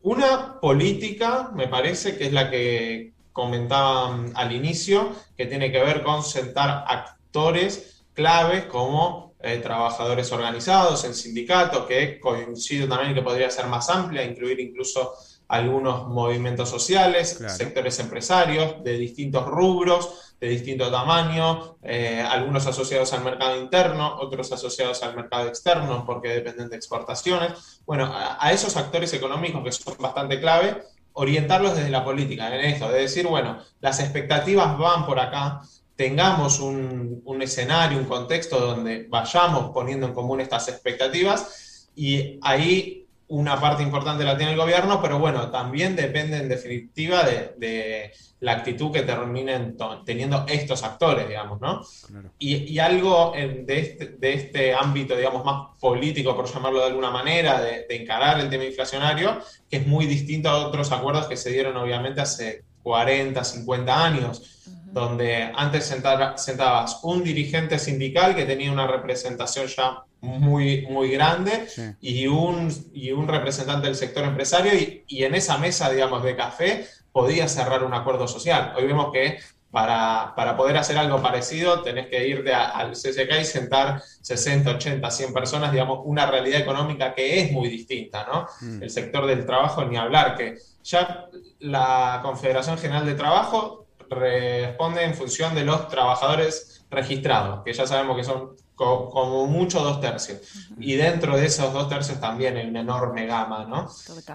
Una 0.02 0.60
política, 0.60 1.50
me 1.54 1.68
parece, 1.68 2.16
que 2.16 2.26
es 2.26 2.32
la 2.32 2.50
que 2.50 3.12
comentaba 3.32 4.24
al 4.34 4.52
inicio, 4.52 5.12
que 5.36 5.46
tiene 5.46 5.72
que 5.72 5.82
ver 5.82 6.02
con 6.02 6.22
sentar 6.22 6.84
actores 6.86 8.04
claves 8.14 8.64
como 8.66 9.34
eh, 9.40 9.58
trabajadores 9.58 10.30
organizados 10.32 11.04
en 11.04 11.14
sindicatos, 11.14 11.86
que 11.86 12.18
coincido 12.20 12.88
también 12.88 13.14
que 13.14 13.22
podría 13.22 13.50
ser 13.50 13.66
más 13.66 13.90
amplia, 13.90 14.24
incluir 14.24 14.60
incluso 14.60 15.12
algunos 15.48 16.08
movimientos 16.08 16.70
sociales, 16.70 17.42
sectores 17.48 17.98
empresarios 17.98 18.82
de 18.82 18.96
distintos 18.96 19.46
rubros, 19.46 20.33
de 20.44 20.50
distinto 20.50 20.90
tamaño, 20.90 21.78
eh, 21.82 22.20
algunos 22.20 22.66
asociados 22.66 23.12
al 23.14 23.24
mercado 23.24 23.58
interno, 23.58 24.16
otros 24.20 24.52
asociados 24.52 25.02
al 25.02 25.16
mercado 25.16 25.48
externo 25.48 26.04
porque 26.04 26.28
dependen 26.28 26.68
de 26.68 26.76
exportaciones. 26.76 27.80
Bueno, 27.86 28.12
a, 28.14 28.52
esos 28.52 28.76
actores 28.76 29.12
económicos 29.14 29.64
que 29.64 29.72
son 29.72 29.94
bastante 29.98 30.38
clave, 30.40 30.82
orientarlos 31.14 31.76
desde 31.76 31.88
la 31.88 32.04
política, 32.04 32.54
en 32.54 32.72
esto, 32.72 32.90
de 32.90 33.00
decir, 33.00 33.26
bueno, 33.26 33.58
las 33.80 34.00
expectativas 34.00 34.76
van 34.76 35.06
por 35.06 35.18
acá, 35.18 35.62
tengamos 35.96 36.60
un, 36.60 37.22
un 37.24 37.40
escenario, 37.40 37.98
un 37.98 38.04
contexto 38.04 38.60
donde 38.60 39.06
vayamos 39.08 39.70
poniendo 39.72 40.06
en 40.06 40.12
común 40.12 40.40
estas 40.42 40.68
expectativas 40.68 41.88
y 41.96 42.38
ahí 42.42 43.03
una 43.28 43.58
parte 43.60 43.82
importante 43.82 44.22
la 44.24 44.36
tiene 44.36 44.52
el 44.52 44.58
gobierno, 44.58 45.00
pero 45.00 45.18
bueno, 45.18 45.50
también 45.50 45.96
depende 45.96 46.36
en 46.36 46.48
definitiva 46.48 47.22
de, 47.22 48.12
la 48.40 48.52
actitud 48.52 48.92
que 48.92 49.02
terminen 49.02 49.76
teniendo 50.04 50.44
estos 50.46 50.82
actores, 50.82 51.26
digamos, 51.26 51.60
¿no? 51.60 51.80
Y, 52.38 52.78
algo 52.78 53.32
de, 53.34 53.78
este, 53.78 54.06
de, 54.18 54.34
este, 54.34 54.74
ámbito, 54.74 55.16
digamos, 55.16 55.44
más 55.44 55.68
político, 55.80 56.36
por 56.36 56.52
llamarlo 56.52 56.80
de 56.80 56.86
alguna 56.86 57.10
manera, 57.10 57.60
de, 57.62 57.86
encarar 57.88 58.38
el 58.40 58.50
tema 58.50 58.64
inflacionario, 58.64 59.38
que 59.70 59.78
es 59.78 59.86
muy 59.86 60.04
distinto 60.04 60.50
a 60.50 60.66
otros 60.66 60.92
acuerdos 60.92 61.26
que 61.26 61.38
se 61.38 61.50
dieron 61.50 61.76
obviamente 61.78 62.20
hace 62.20 62.64
40, 62.82 63.42
50 63.42 64.04
años, 64.04 64.68
donde 64.94 65.50
antes 65.56 65.92
sentabas 66.36 67.00
un 67.02 67.24
dirigente 67.24 67.80
sindical 67.80 68.36
que 68.36 68.44
tenía 68.44 68.70
una 68.70 68.86
representación 68.86 69.66
ya 69.66 70.04
muy, 70.20 70.86
muy 70.86 71.10
grande 71.10 71.66
y, 72.00 72.28
un, 72.28 72.72
y 72.92 73.10
un 73.10 73.26
representante 73.26 73.88
del 73.88 73.96
sector 73.96 74.24
empresario 74.24 74.72
y, 75.08 75.24
en 75.24 75.34
esa 75.34 75.58
mesa, 75.58 75.90
digamos, 75.90 76.22
de 76.22 76.36
café 76.36 76.86
podía 77.10 77.48
cerrar 77.48 77.82
un 77.82 77.92
acuerdo 77.92 78.28
social. 78.28 78.72
Hoy 78.76 78.86
vemos 78.86 79.12
que 79.12 79.38
para, 79.72 80.32
para 80.36 80.56
poder 80.56 80.76
hacer 80.76 80.96
algo 80.96 81.20
parecido 81.20 81.82
tenés 81.82 82.06
que 82.06 82.28
irte 82.28 82.54
al 82.54 82.92
CCK 82.92 83.40
y 83.40 83.44
sentar 83.44 84.00
60, 84.22 84.76
80, 84.76 85.10
100 85.10 85.34
personas, 85.34 85.72
digamos, 85.72 86.02
una 86.04 86.24
realidad 86.26 86.60
económica 86.60 87.12
que 87.12 87.40
es 87.40 87.50
muy 87.50 87.68
distinta, 87.68 88.24
¿no? 88.32 88.46
Mm. 88.60 88.84
El 88.84 88.90
sector 88.90 89.26
del 89.26 89.44
trabajo, 89.44 89.84
ni 89.84 89.96
hablar, 89.96 90.36
que 90.36 90.56
ya 90.84 91.26
la 91.58 92.20
Confederación 92.22 92.78
General 92.78 93.04
de 93.04 93.14
Trabajo 93.14 93.83
responde 94.14 95.04
en 95.04 95.14
función 95.14 95.54
de 95.54 95.64
los 95.64 95.88
trabajadores 95.88 96.84
registrados, 96.90 97.62
que 97.64 97.72
ya 97.72 97.86
sabemos 97.86 98.16
que 98.16 98.24
son 98.24 98.56
como 98.74 99.46
mucho 99.46 99.80
dos 99.80 100.00
tercios. 100.00 100.40
Y 100.78 100.94
dentro 100.94 101.36
de 101.36 101.46
esos 101.46 101.72
dos 101.72 101.88
tercios 101.88 102.20
también 102.20 102.56
hay 102.56 102.66
una 102.66 102.80
enorme 102.80 103.26
gama, 103.26 103.64
¿no? 103.66 103.88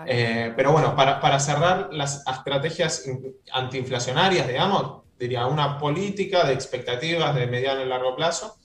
Eh, 0.05 0.53
pero 0.55 0.71
bueno, 0.71 0.95
para, 0.95 1.19
para, 1.19 1.39
cerrar 1.39 1.89
las 1.91 2.23
estrategias 2.25 3.05
antiinflacionarias, 3.51 4.47
digamos, 4.47 5.03
diría 5.17 5.45
una 5.45 5.77
política 5.77 6.45
de 6.45 6.53
expectativas 6.53 7.35
de 7.35 7.47
mediano 7.47 7.83
y 7.83 7.87
largo 7.87 8.15
plazo, 8.15 8.57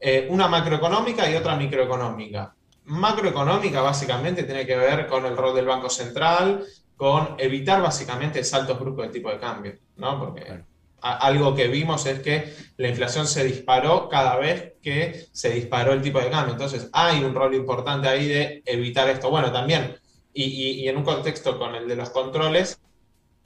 eh, 0.00 0.26
una 0.30 0.48
macroeconómica 0.48 1.30
y 1.30 1.36
otra 1.36 1.54
microeconómica. 1.54 2.54
Macroeconómica 2.86 3.80
básicamente 3.80 4.42
tiene 4.42 4.66
que 4.66 4.76
ver 4.76 5.06
con 5.06 5.24
el 5.24 5.36
rol 5.36 5.54
del 5.54 5.66
Banco 5.66 5.88
Central, 5.88 6.64
con 7.02 7.34
evitar 7.36 7.82
básicamente 7.82 8.44
saltos 8.44 8.78
bruscos 8.78 9.08
de 9.08 9.12
tipo 9.12 9.28
de 9.28 9.36
cambio, 9.36 9.76
¿no? 9.96 10.20
Porque 10.20 10.62
algo 11.00 11.52
que 11.52 11.66
vimos 11.66 12.06
es 12.06 12.20
que 12.20 12.54
la 12.76 12.90
inflación 12.90 13.26
se 13.26 13.42
disparó 13.42 14.08
cada 14.08 14.36
vez 14.36 14.74
que 14.80 15.26
se 15.32 15.50
disparó 15.50 15.94
el 15.94 16.00
tipo 16.00 16.20
de 16.20 16.30
cambio. 16.30 16.52
Entonces, 16.52 16.88
hay 16.92 17.24
un 17.24 17.34
rol 17.34 17.56
importante 17.56 18.06
ahí 18.06 18.28
de 18.28 18.62
evitar 18.64 19.08
esto. 19.08 19.30
Bueno, 19.30 19.50
también, 19.50 19.96
y, 20.32 20.86
en 20.86 20.96
un 20.96 21.02
contexto 21.02 21.58
con 21.58 21.74
el 21.74 21.88
de 21.88 21.96
los 21.96 22.10
controles, 22.10 22.78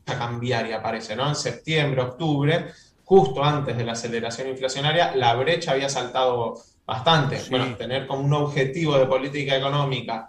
a 0.04 0.18
cambiar 0.18 0.66
y 0.66 0.72
aparece, 0.72 1.16
¿no? 1.16 1.26
En 1.26 1.34
septiembre, 1.34 2.02
octubre, 2.02 2.66
justo 3.04 3.42
antes 3.42 3.74
de 3.74 3.86
la 3.86 3.92
aceleración 3.92 4.48
inflacionaria, 4.48 5.16
la 5.16 5.34
brecha 5.34 5.72
había 5.72 5.88
saltado 5.88 6.60
bastante. 6.84 7.40
Bueno, 7.48 7.74
tener 7.74 8.06
como 8.06 8.20
un 8.20 8.34
objetivo 8.34 8.98
de 8.98 9.06
política 9.06 9.56
económica 9.56 10.26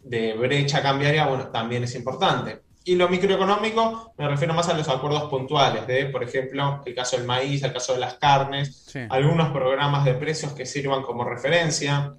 de 0.00 0.34
brecha 0.34 0.80
cambiaria, 0.80 1.26
bueno, 1.26 1.48
también 1.48 1.82
es 1.82 1.96
importante. 1.96 2.67
Y 2.88 2.94
lo 2.94 3.06
microeconómico 3.06 4.14
me 4.16 4.26
refiero 4.26 4.54
más 4.54 4.66
a 4.70 4.72
los 4.72 4.88
acuerdos 4.88 5.24
puntuales, 5.24 5.86
de, 5.86 6.06
por 6.06 6.24
ejemplo, 6.24 6.80
el 6.86 6.94
caso 6.94 7.18
del 7.18 7.26
maíz, 7.26 7.62
el 7.62 7.70
caso 7.74 7.92
de 7.92 7.98
las 7.98 8.14
carnes, 8.14 8.90
algunos 9.10 9.50
programas 9.50 10.06
de 10.06 10.14
precios 10.14 10.52
que 10.52 10.64
sirvan 10.64 11.02
como 11.02 11.22
referencia, 11.22 12.14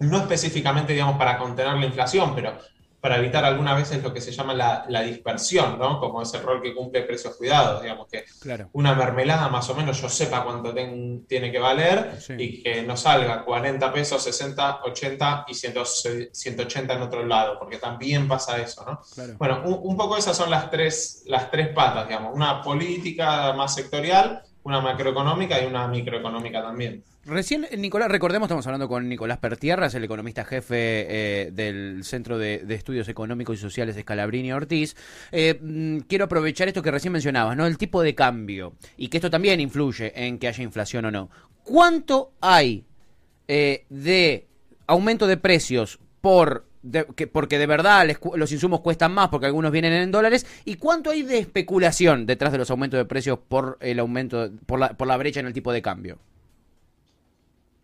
no 0.00 0.16
específicamente, 0.16 0.94
digamos, 0.94 1.18
para 1.18 1.36
contener 1.36 1.74
la 1.74 1.84
inflación, 1.84 2.34
pero 2.34 2.56
para 3.00 3.18
evitar 3.18 3.44
algunas 3.44 3.76
veces 3.76 4.02
lo 4.02 4.12
que 4.12 4.20
se 4.20 4.32
llama 4.32 4.54
la, 4.54 5.02
dispersión, 5.02 5.78
¿no? 5.78 6.00
Como 6.00 6.20
ese 6.20 6.38
rol 6.40 6.60
que 6.60 6.74
cumple 6.74 7.02
precios 7.02 7.36
cuidados, 7.36 7.80
digamos 7.82 8.08
que 8.08 8.24
una 8.72 8.94
mermelada 8.94 9.48
más 9.48 9.68
o 9.70 9.74
menos 9.74 10.00
yo 10.00 10.08
sepa 10.08 10.44
cuánto 10.44 10.74
tiene 10.74 11.52
que 11.52 11.58
valer 11.58 12.18
y 12.36 12.62
que 12.62 12.82
no 12.82 12.96
salga 12.96 13.44
40 13.44 13.92
pesos, 13.92 14.22
60, 14.22 14.80
80 14.84 15.46
y 15.48 15.54
180 15.54 16.94
en 16.94 17.02
otro 17.02 17.24
lado, 17.24 17.58
porque 17.58 17.78
también 17.78 18.26
pasa 18.26 18.58
eso, 18.58 18.84
¿no? 18.84 19.00
Bueno, 19.38 19.62
un, 19.64 19.78
un, 19.82 19.96
poco 19.96 20.16
esas 20.16 20.36
son 20.36 20.50
las 20.50 20.70
tres, 20.70 21.22
las 21.26 21.50
tres 21.50 21.68
patas, 21.68 22.08
digamos, 22.08 22.34
una 22.34 22.62
política 22.62 23.52
más 23.52 23.74
sectorial, 23.74 24.42
una 24.68 24.80
macroeconómica 24.82 25.62
y 25.62 25.66
una 25.66 25.88
microeconómica 25.88 26.62
también. 26.62 27.02
Recién, 27.24 27.66
Nicolás, 27.78 28.10
recordemos, 28.10 28.46
estamos 28.46 28.66
hablando 28.66 28.86
con 28.86 29.08
Nicolás 29.08 29.38
Pertierras, 29.38 29.94
el 29.94 30.04
economista 30.04 30.44
jefe 30.44 31.06
eh, 31.08 31.50
del 31.52 32.04
Centro 32.04 32.38
de, 32.38 32.64
Estudios 32.68 33.08
Económicos 33.08 33.58
y 33.58 33.60
Sociales 33.60 33.96
de 33.96 34.02
Scalabrini 34.02 34.52
Ortiz. 34.52 34.94
Eh, 35.32 35.58
mm, 35.60 36.00
quiero 36.00 36.26
aprovechar 36.26 36.68
esto 36.68 36.82
que 36.82 36.90
recién 36.90 37.12
mencionabas, 37.12 37.56
¿no? 37.56 37.66
El 37.66 37.78
tipo 37.78 38.02
de 38.02 38.14
cambio, 38.14 38.74
y 38.98 39.08
que 39.08 39.16
esto 39.16 39.30
también 39.30 39.58
influye 39.60 40.12
en 40.14 40.38
que 40.38 40.48
haya 40.48 40.62
inflación 40.62 41.06
o 41.06 41.10
no. 41.10 41.30
¿Cuánto 41.64 42.32
hay 42.40 42.84
eh, 43.46 43.86
de 43.88 44.46
aumento 44.86 45.26
de 45.26 45.38
precios 45.38 45.98
por 46.20 46.67
que, 47.16 47.26
porque 47.26 47.58
de 47.58 47.66
verdad 47.66 48.06
los 48.34 48.52
insumos 48.52 48.80
cuestan 48.80 49.12
más 49.12 49.28
porque 49.28 49.46
algunos 49.46 49.72
vienen 49.72 49.92
en 49.92 50.10
dólares 50.10 50.46
y 50.64 50.74
cuánto 50.74 51.10
hay 51.10 51.22
de 51.22 51.38
especulación 51.38 52.26
detrás 52.26 52.52
de 52.52 52.58
los 52.58 52.70
aumentos 52.70 52.98
de 52.98 53.04
precios 53.04 53.38
por 53.48 53.78
el 53.80 53.98
aumento 53.98 54.50
por 54.66 54.78
la, 54.78 54.90
por 54.90 55.08
la 55.08 55.16
brecha 55.16 55.40
en 55.40 55.46
el 55.46 55.52
tipo 55.52 55.72
de 55.72 55.82
cambio 55.82 56.18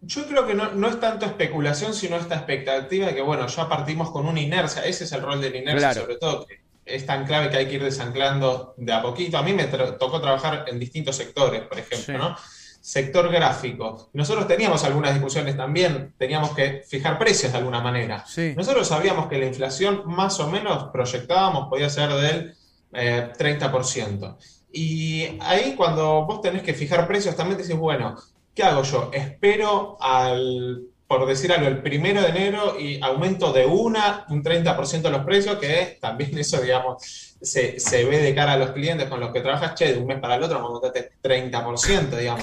yo 0.06 0.26
creo 0.26 0.46
que 0.46 0.54
no, 0.54 0.88
es 0.88 1.00
tanto 1.00 1.26
especulación, 1.26 1.94
sino 1.94 2.16
esta 2.16 2.36
expectativa 2.36 3.06
de 3.06 3.14
que, 3.14 3.22
bueno, 3.22 3.46
ya 3.46 3.68
partimos 3.68 4.10
con 4.10 4.26
una 4.26 4.40
inercia. 4.40 4.84
Ese 4.84 5.04
es 5.04 5.12
el 5.12 5.22
rol 5.22 5.40
de 5.40 5.50
la 5.50 5.56
inercia, 5.58 5.94
sobre 5.94 6.16
todo, 6.16 6.46
que 6.46 6.60
es 6.84 7.06
tan 7.06 7.24
clave 7.24 7.50
que 7.50 7.56
hay 7.56 7.66
que 7.66 7.74
ir 7.76 7.84
desanclando 7.84 8.74
de 8.76 8.92
a 8.92 9.02
poquito. 9.02 9.38
A 9.38 9.42
mí 9.42 9.52
me 9.52 9.64
tocó 9.64 10.20
trabajar 10.20 10.64
en 10.68 10.78
distintos 10.78 11.16
sectores, 11.16 11.62
por 11.62 11.78
ejemplo, 11.78 12.18
¿no? 12.18 12.36
Sector 12.84 13.32
gráfico. 13.32 14.10
Nosotros 14.12 14.46
teníamos 14.46 14.84
algunas 14.84 15.14
discusiones 15.14 15.56
también, 15.56 16.12
teníamos 16.18 16.50
que 16.50 16.82
fijar 16.86 17.18
precios 17.18 17.50
de 17.50 17.56
alguna 17.56 17.80
manera. 17.80 18.22
Nosotros 18.54 18.86
sabíamos 18.86 19.26
que 19.26 19.38
la 19.38 19.46
inflación 19.46 20.02
más 20.04 20.38
o 20.38 20.50
menos 20.50 20.90
proyectábamos 20.92 21.70
podía 21.70 21.88
ser 21.88 22.12
del 22.12 22.54
30%. 22.92 24.36
Eh, 24.36 24.78
y 24.78 25.38
ahí 25.40 25.74
cuando 25.74 26.26
vos 26.26 26.42
tenés 26.42 26.60
que 26.60 26.74
fijar 26.74 27.08
precios, 27.08 27.34
también 27.34 27.56
decís, 27.56 27.74
bueno, 27.74 28.16
¿qué 28.54 28.64
hago 28.64 28.82
yo? 28.82 29.10
Espero 29.14 29.96
al, 29.98 30.82
por 31.06 31.26
decir 31.26 31.52
algo, 31.52 31.68
el 31.68 31.82
primero 31.82 32.22
de 32.22 32.28
enero 32.28 32.78
y 32.78 33.02
aumento 33.02 33.52
de 33.52 33.66
una, 33.66 34.24
un 34.30 34.42
30% 34.42 35.02
de 35.02 35.10
los 35.10 35.24
precios, 35.24 35.56
que 35.58 35.98
también 36.00 36.36
eso, 36.38 36.60
digamos, 36.60 37.02
se, 37.42 37.78
se, 37.78 38.04
ve 38.04 38.18
de 38.18 38.34
cara 38.34 38.54
a 38.54 38.56
los 38.56 38.70
clientes 38.70 39.08
con 39.08 39.20
los 39.20 39.30
que 39.30 39.40
trabajas, 39.40 39.74
che, 39.74 39.92
de 39.92 39.98
un 39.98 40.06
mes 40.06 40.18
para 40.18 40.36
el 40.36 40.42
otro 40.42 40.58
me 40.60 40.66
aumentaste 40.66 41.12
30%, 41.22 42.16
digamos. 42.16 42.42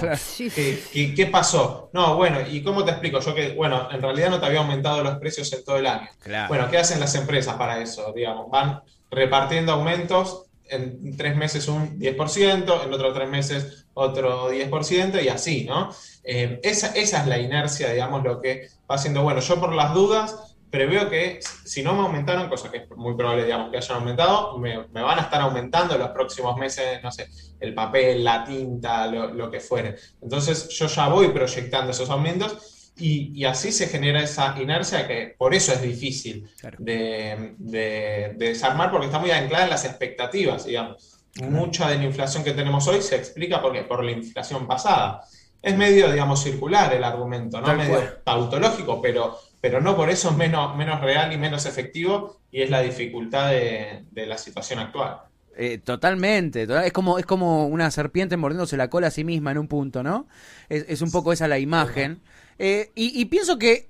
¿Qué, 0.54 1.14
¿Qué, 1.14 1.26
pasó? 1.26 1.90
No, 1.92 2.16
bueno, 2.16 2.38
¿y 2.48 2.62
cómo 2.62 2.84
te 2.84 2.92
explico? 2.92 3.18
Yo 3.18 3.34
que, 3.34 3.50
bueno, 3.50 3.88
en 3.90 4.00
realidad 4.00 4.30
no 4.30 4.38
te 4.38 4.46
había 4.46 4.60
aumentado 4.60 5.02
los 5.02 5.18
precios 5.18 5.52
en 5.52 5.64
todo 5.64 5.78
el 5.78 5.86
año. 5.86 6.08
Bueno, 6.48 6.70
¿qué 6.70 6.78
hacen 6.78 7.00
las 7.00 7.14
empresas 7.16 7.56
para 7.56 7.80
eso? 7.80 8.12
Digamos, 8.14 8.48
van 8.48 8.80
repartiendo 9.10 9.72
aumentos 9.72 10.46
en 10.72 11.16
tres 11.16 11.36
meses 11.36 11.68
un 11.68 11.98
10%, 11.98 12.84
en 12.84 12.92
otros 12.92 13.14
tres 13.14 13.28
meses 13.28 13.86
otro 13.94 14.50
10% 14.50 15.22
y 15.22 15.28
así, 15.28 15.64
¿no? 15.64 15.90
Eh, 16.24 16.60
esa, 16.62 16.88
esa, 16.88 17.20
es 17.22 17.26
la 17.26 17.38
inercia, 17.38 17.92
digamos, 17.92 18.22
lo 18.24 18.40
que 18.40 18.68
va 18.90 18.96
haciendo. 18.96 19.22
Bueno, 19.22 19.40
yo 19.40 19.60
por 19.60 19.72
las 19.72 19.92
dudas 19.94 20.52
preveo 20.72 21.10
que 21.10 21.38
si 21.64 21.82
no 21.82 21.92
me 21.92 22.00
aumentaron, 22.00 22.48
cosa 22.48 22.70
que 22.70 22.78
es 22.78 22.90
muy 22.96 23.14
probable, 23.14 23.44
digamos, 23.44 23.70
que 23.70 23.76
hayan 23.76 23.98
aumentado, 23.98 24.58
me, 24.58 24.78
van 24.78 25.18
a 25.18 25.22
estar 25.22 25.42
aumentando 25.42 25.94
en 25.94 26.00
los 26.00 26.08
próximos 26.10 26.56
meses, 26.56 27.02
no 27.02 27.12
sé, 27.12 27.28
el 27.60 27.74
papel, 27.74 28.24
la 28.24 28.42
tinta, 28.42 29.06
lo, 29.06 29.50
que 29.50 29.60
fuere. 29.60 29.96
Entonces 30.22 30.70
yo 30.70 30.86
ya 30.86 31.08
voy 31.08 31.28
proyectando 31.28 31.90
esos 31.90 32.08
aumentos 32.08 32.81
y, 32.96 33.44
así 33.44 33.72
se 33.72 33.88
genera 33.88 34.22
esa 34.22 34.54
inercia 34.60 35.06
que 35.06 35.34
por 35.36 35.54
eso 35.54 35.72
es 35.72 35.82
difícil 35.82 36.48
de, 36.78 37.54
de, 37.58 38.34
desarmar 38.36 38.90
porque 38.90 39.06
está 39.06 39.18
muy 39.18 39.30
anclada 39.30 39.64
en 39.64 39.70
las 39.70 39.84
expectativas, 39.84 40.66
digamos. 40.66 41.18
Mucha 41.48 41.88
de 41.88 41.96
la 41.96 42.04
inflación 42.04 42.44
que 42.44 42.52
tenemos 42.52 42.86
hoy 42.88 43.00
se 43.00 43.16
explica 43.16 43.62
porque, 43.62 43.82
por 43.84 44.04
la 44.04 44.12
inflación 44.12 44.66
pasada. 44.66 45.22
Es 45.62 45.76
medio, 45.76 46.10
digamos, 46.10 46.42
circular 46.42 46.92
el 46.92 47.04
argumento, 47.04 47.60
¿no? 47.60 47.74
medio 47.74 48.00
tautológico, 48.24 49.00
pero, 49.00 49.38
pero 49.60 49.80
no 49.80 49.96
por 49.96 50.10
eso 50.10 50.30
es 50.30 50.36
menos, 50.36 50.76
menos 50.76 51.00
real 51.00 51.32
y 51.32 51.38
menos 51.38 51.64
efectivo 51.66 52.40
y 52.50 52.62
es 52.62 52.68
la 52.68 52.82
dificultad 52.82 53.50
de, 53.50 54.04
la 54.26 54.36
situación 54.36 54.80
actual. 54.80 55.20
Eh, 55.56 55.78
totalmente, 55.78 56.66
es 56.84 56.92
como, 56.92 57.18
es 57.18 57.26
como 57.26 57.66
una 57.68 57.90
serpiente 57.90 58.36
mordiéndose 58.36 58.76
la 58.76 58.90
cola 58.90 59.06
a 59.06 59.10
sí 59.10 59.22
misma 59.22 59.52
en 59.52 59.58
un 59.58 59.68
punto, 59.68 60.02
¿no? 60.02 60.26
Es, 60.68 60.84
es 60.88 61.00
un 61.00 61.10
poco 61.10 61.32
esa 61.32 61.48
la 61.48 61.58
imagen. 61.58 62.20
Eh, 62.64 62.92
y, 62.94 63.24
pienso 63.24 63.58
que 63.58 63.88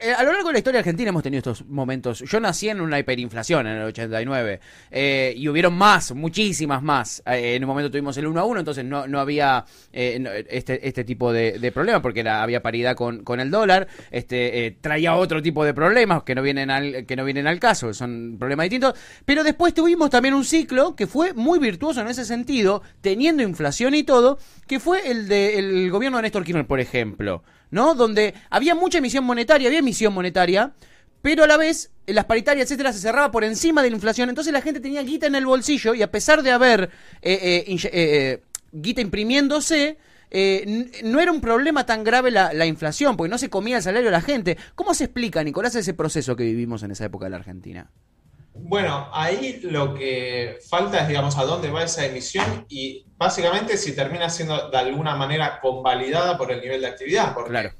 eh, 0.00 0.12
a 0.12 0.24
lo 0.24 0.32
largo 0.32 0.48
de 0.48 0.54
la 0.54 0.58
historia 0.58 0.80
argentina 0.80 1.10
hemos 1.10 1.22
tenido 1.22 1.38
estos 1.38 1.64
momentos. 1.64 2.24
Yo 2.26 2.40
nací 2.40 2.68
en 2.68 2.80
una 2.80 2.98
hiperinflación 2.98 3.68
en 3.68 3.76
el 3.76 3.82
89 3.84 4.58
eh, 4.90 5.32
y 5.36 5.46
hubieron 5.46 5.74
más, 5.74 6.12
muchísimas 6.12 6.82
más. 6.82 7.22
Eh, 7.24 7.54
en 7.54 7.62
un 7.62 7.68
momento 7.68 7.88
tuvimos 7.88 8.16
el 8.16 8.26
1 8.26 8.40
a 8.40 8.44
1, 8.44 8.60
entonces 8.60 8.84
no, 8.84 9.06
no 9.06 9.20
había 9.20 9.64
este, 9.92 10.88
este 10.88 11.04
tipo 11.04 11.32
de, 11.32 11.60
de 11.60 11.70
problemas 11.70 12.02
porque 12.02 12.28
había 12.28 12.60
paridad 12.60 12.96
con, 12.96 13.22
con 13.22 13.38
el 13.38 13.48
dólar. 13.48 13.86
Este, 14.10 14.76
traía 14.80 15.14
otro 15.14 15.40
tipo 15.40 15.64
de 15.64 15.72
problemas 15.72 16.24
que 16.24 16.34
no, 16.34 16.42
vienen 16.42 16.68
al, 16.72 17.06
que 17.06 17.14
no 17.14 17.24
vienen 17.24 17.46
al 17.46 17.60
caso, 17.60 17.94
son 17.94 18.38
problemas 18.40 18.64
distintos. 18.64 18.98
Pero 19.24 19.44
después 19.44 19.72
tuvimos 19.72 20.10
también 20.10 20.34
un 20.34 20.44
ciclo 20.44 20.96
que 20.96 21.06
fue 21.06 21.32
muy 21.32 21.60
virtuoso 21.60 22.00
en 22.00 22.08
ese 22.08 22.24
sentido, 22.24 22.82
teniendo 23.02 23.44
inflación 23.44 23.94
y 23.94 24.02
todo, 24.02 24.36
que 24.66 24.80
fue 24.80 25.08
el 25.08 25.28
del 25.28 25.92
gobierno 25.92 26.18
de 26.18 26.22
Néstor 26.22 26.42
Kirchner, 26.42 26.66
por 26.66 26.80
ejemplo. 26.80 27.44
¿No? 27.70 27.94
Donde 27.94 28.34
había 28.50 28.74
mucha 28.74 28.98
emisión 28.98 29.24
monetaria, 29.24 29.68
había 29.68 29.80
emisión 29.80 30.12
monetaria, 30.12 30.72
pero 31.22 31.44
a 31.44 31.46
la 31.46 31.56
vez 31.56 31.90
las 32.06 32.24
paritarias, 32.24 32.66
etcétera, 32.66 32.92
se 32.92 33.00
cerraba 33.00 33.30
por 33.30 33.44
encima 33.44 33.82
de 33.82 33.90
la 33.90 33.96
inflación, 33.96 34.28
entonces 34.28 34.52
la 34.52 34.62
gente 34.62 34.80
tenía 34.80 35.02
guita 35.02 35.26
en 35.26 35.34
el 35.34 35.46
bolsillo 35.46 35.94
y 35.94 36.02
a 36.02 36.10
pesar 36.10 36.42
de 36.42 36.50
haber 36.50 36.90
eh, 37.22 37.64
eh, 37.66 37.78
eh, 37.92 38.42
guita 38.72 39.00
imprimiéndose, 39.00 39.98
no 41.02 41.20
era 41.20 41.32
un 41.32 41.40
problema 41.40 41.84
tan 41.86 42.04
grave 42.04 42.30
la, 42.30 42.52
la, 42.52 42.64
inflación, 42.66 43.16
porque 43.16 43.30
no 43.30 43.38
se 43.38 43.50
comía 43.50 43.78
el 43.78 43.82
salario 43.82 44.06
de 44.06 44.12
la 44.12 44.20
gente. 44.20 44.56
¿Cómo 44.76 44.94
se 44.94 45.04
explica, 45.04 45.42
Nicolás, 45.42 45.74
ese 45.74 45.92
proceso 45.92 46.36
que 46.36 46.44
vivimos 46.44 46.82
en 46.84 46.92
esa 46.92 47.04
época 47.04 47.26
de 47.26 47.30
la 47.30 47.36
Argentina? 47.38 47.90
Bueno, 48.70 49.08
ahí 49.12 49.58
lo 49.64 49.94
que 49.94 50.60
falta 50.68 51.00
es, 51.00 51.08
digamos, 51.08 51.36
a 51.36 51.42
dónde 51.42 51.72
va 51.72 51.82
esa 51.82 52.06
emisión 52.06 52.66
y 52.68 53.04
básicamente 53.16 53.76
si 53.76 53.96
termina 53.96 54.30
siendo 54.30 54.70
de 54.70 54.78
alguna 54.78 55.16
manera 55.16 55.58
convalidada 55.60 56.38
por 56.38 56.52
el 56.52 56.60
nivel 56.60 56.80
de 56.80 56.86
actividad. 56.86 57.34
Porque 57.34 57.50
claro. 57.50 57.72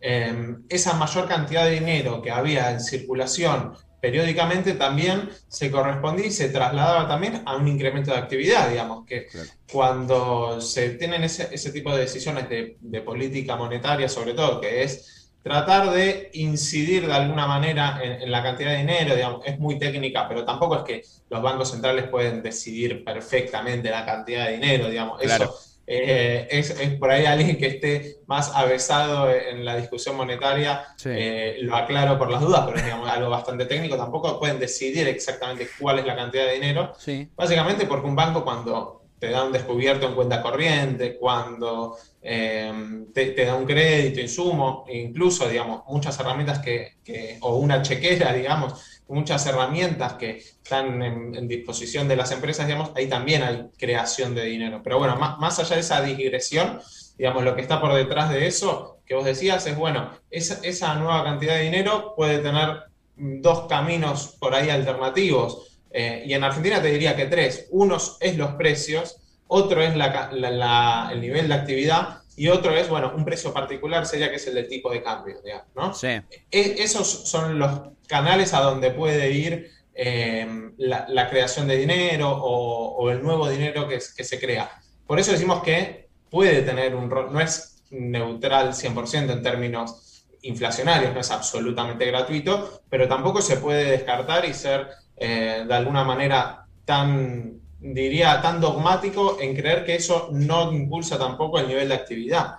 Em, 0.00 0.64
esa 0.68 0.94
mayor 0.94 1.28
cantidad 1.28 1.64
de 1.66 1.78
dinero 1.78 2.20
que 2.20 2.32
había 2.32 2.72
en 2.72 2.80
circulación 2.80 3.74
periódicamente 4.00 4.72
también 4.72 5.30
se 5.46 5.70
correspondía 5.70 6.26
y 6.26 6.32
se 6.32 6.48
trasladaba 6.48 7.06
también 7.06 7.42
a 7.46 7.54
un 7.54 7.68
incremento 7.68 8.10
de 8.10 8.16
actividad, 8.16 8.68
digamos, 8.68 9.06
que 9.06 9.28
cuando 9.70 10.60
se 10.60 10.90
tienen 10.94 11.22
ese, 11.22 11.50
ese, 11.52 11.70
tipo 11.70 11.94
de 11.94 12.00
decisiones 12.00 12.48
de, 12.48 12.78
de 12.80 13.00
política 13.00 13.54
monetaria, 13.54 14.08
sobre 14.08 14.34
todo, 14.34 14.60
que 14.60 14.82
es 14.82 15.21
tratar 15.42 15.90
de 15.90 16.30
incidir 16.34 17.06
de 17.06 17.12
alguna 17.12 17.46
manera 17.46 18.00
en, 18.02 18.30
la 18.30 18.42
cantidad 18.42 18.70
de 18.70 18.78
dinero, 18.78 19.14
digamos, 19.14 19.42
es 19.44 19.58
muy 19.58 19.78
técnica, 19.78 20.28
pero 20.28 20.44
tampoco 20.44 20.76
es 20.76 20.82
que 20.82 21.02
los 21.30 21.42
bancos 21.42 21.70
centrales 21.70 22.08
pueden 22.08 22.42
decidir 22.42 23.04
perfectamente 23.04 23.90
la 23.90 24.06
cantidad 24.06 24.46
de 24.46 24.52
dinero, 24.52 24.88
digamos, 24.88 25.20
eso 25.22 25.58
eh, 25.84 26.46
es, 26.48 26.72
por 26.98 27.10
ahí 27.10 27.26
alguien 27.26 27.58
que 27.58 27.66
esté 27.66 28.20
más 28.26 28.52
avesado 28.54 29.28
en 29.30 29.64
la 29.64 29.76
discusión 29.76 30.16
monetaria, 30.16 30.86
eh, 31.04 31.58
lo 31.60 31.74
aclaro 31.76 32.16
por 32.18 32.30
las 32.30 32.40
dudas, 32.40 32.62
pero 32.64 32.78
es 32.78 32.84
digamos, 32.84 33.08
algo 33.08 33.28
bastante 33.28 33.66
técnico, 33.66 33.96
tampoco 33.96 34.38
pueden 34.38 34.60
decidir 34.60 35.08
exactamente 35.08 35.68
cuál 35.78 35.98
es 35.98 36.06
la 36.06 36.14
cantidad 36.14 36.46
de 36.46 36.54
dinero, 36.54 36.92
básicamente 37.34 37.86
porque 37.86 38.06
un 38.06 38.14
banco 38.14 38.44
cuando 38.44 39.01
te 39.22 39.30
da 39.30 39.44
un 39.44 39.52
descubierto 39.52 40.08
en 40.08 40.16
cuenta 40.16 40.42
corriente, 40.42 41.16
cuando 41.16 41.96
em, 42.20 43.12
te, 43.12 43.32
da 43.44 43.54
un 43.54 43.64
crédito, 43.64 44.20
insumo, 44.20 44.84
incluso, 44.92 45.48
digamos, 45.48 45.82
muchas 45.86 46.18
herramientas 46.18 46.58
que, 46.58 46.96
o 47.40 47.54
una 47.54 47.82
chequera, 47.82 48.32
digamos, 48.32 49.00
muchas 49.06 49.46
herramientas 49.46 50.14
que 50.14 50.38
están 50.38 51.00
en, 51.00 51.46
disposición 51.46 52.08
de 52.08 52.16
las 52.16 52.32
empresas, 52.32 52.66
digamos, 52.66 52.90
ahí 52.96 53.06
también 53.06 53.44
hay 53.44 53.66
creación 53.78 54.34
de 54.34 54.44
dinero. 54.44 54.80
Pero 54.82 54.98
bueno, 54.98 55.14
más, 55.14 55.38
más, 55.38 55.56
allá 55.60 55.76
de 55.76 55.82
esa 55.82 56.02
digresión, 56.02 56.80
digamos, 57.16 57.44
lo 57.44 57.54
que 57.54 57.62
está 57.62 57.80
por 57.80 57.94
detrás 57.94 58.28
de 58.28 58.48
eso, 58.48 58.98
que 59.06 59.14
vos 59.14 59.24
decías, 59.24 59.64
es, 59.68 59.76
bueno, 59.76 60.10
esa, 60.32 60.58
esa 60.64 60.96
nueva 60.96 61.22
cantidad 61.22 61.54
de 61.54 61.62
dinero 61.62 62.14
puede 62.16 62.40
tener 62.40 62.86
dos 63.14 63.68
caminos 63.68 64.36
por 64.40 64.52
ahí 64.52 64.68
alternativos 64.68 65.71
eh, 65.92 66.22
y 66.26 66.32
en 66.32 66.44
Argentina 66.44 66.80
te 66.80 66.88
diría 66.88 67.16
que 67.16 67.26
tres. 67.26 67.66
Uno 67.70 67.98
es 68.20 68.36
los 68.36 68.52
precios, 68.54 69.18
otro 69.46 69.82
es 69.82 69.94
el 69.94 71.20
nivel 71.20 71.48
de 71.48 71.54
actividad 71.54 72.22
y 72.36 72.48
otro 72.48 72.74
es, 72.74 72.88
bueno, 72.88 73.12
un 73.14 73.24
precio 73.24 73.52
particular 73.52 74.06
sería 74.06 74.30
que 74.30 74.36
es 74.36 74.46
el 74.46 74.54
del 74.54 74.68
tipo 74.68 74.90
de 74.90 75.02
cambio, 75.02 75.36
¿no? 75.74 75.92
Sí. 75.92 76.08
E, 76.50 76.76
esos 76.78 77.06
son 77.06 77.58
los 77.58 77.80
canales 78.06 78.54
a 78.54 78.60
donde 78.60 78.90
puede 78.90 79.30
ir 79.30 79.70
eh, 79.94 80.46
la, 80.78 81.28
creación 81.28 81.68
de 81.68 81.76
dinero 81.76 82.30
o, 82.30 83.10
el 83.10 83.22
nuevo 83.22 83.48
dinero 83.48 83.86
que, 83.86 83.98
que, 84.16 84.24
se 84.24 84.40
crea. 84.40 84.70
Por 85.06 85.20
eso 85.20 85.32
decimos 85.32 85.62
que 85.62 86.08
puede 86.30 86.62
tener 86.62 86.94
un 86.94 87.10
rol, 87.10 87.30
no 87.30 87.40
es 87.40 87.84
neutral 87.90 88.72
100% 88.72 89.30
en 89.30 89.42
términos 89.42 90.24
inflacionarios, 90.40 91.12
no 91.12 91.20
es 91.20 91.30
absolutamente 91.30 92.06
gratuito, 92.06 92.82
pero 92.88 93.06
tampoco 93.06 93.42
se 93.42 93.58
puede 93.58 93.84
descartar 93.84 94.46
y 94.46 94.54
ser 94.54 94.88
eh, 95.24 95.64
de 95.68 95.74
alguna 95.74 96.02
manera 96.02 96.66
tan, 96.84 97.60
diría, 97.78 98.40
tan 98.42 98.60
dogmático 98.60 99.36
en 99.40 99.54
creer 99.54 99.84
que 99.84 99.94
eso 99.94 100.30
no 100.32 100.72
impulsa 100.72 101.16
tampoco 101.16 101.60
el 101.60 101.68
nivel 101.68 101.88
de 101.90 101.94
actividad. 101.94 102.56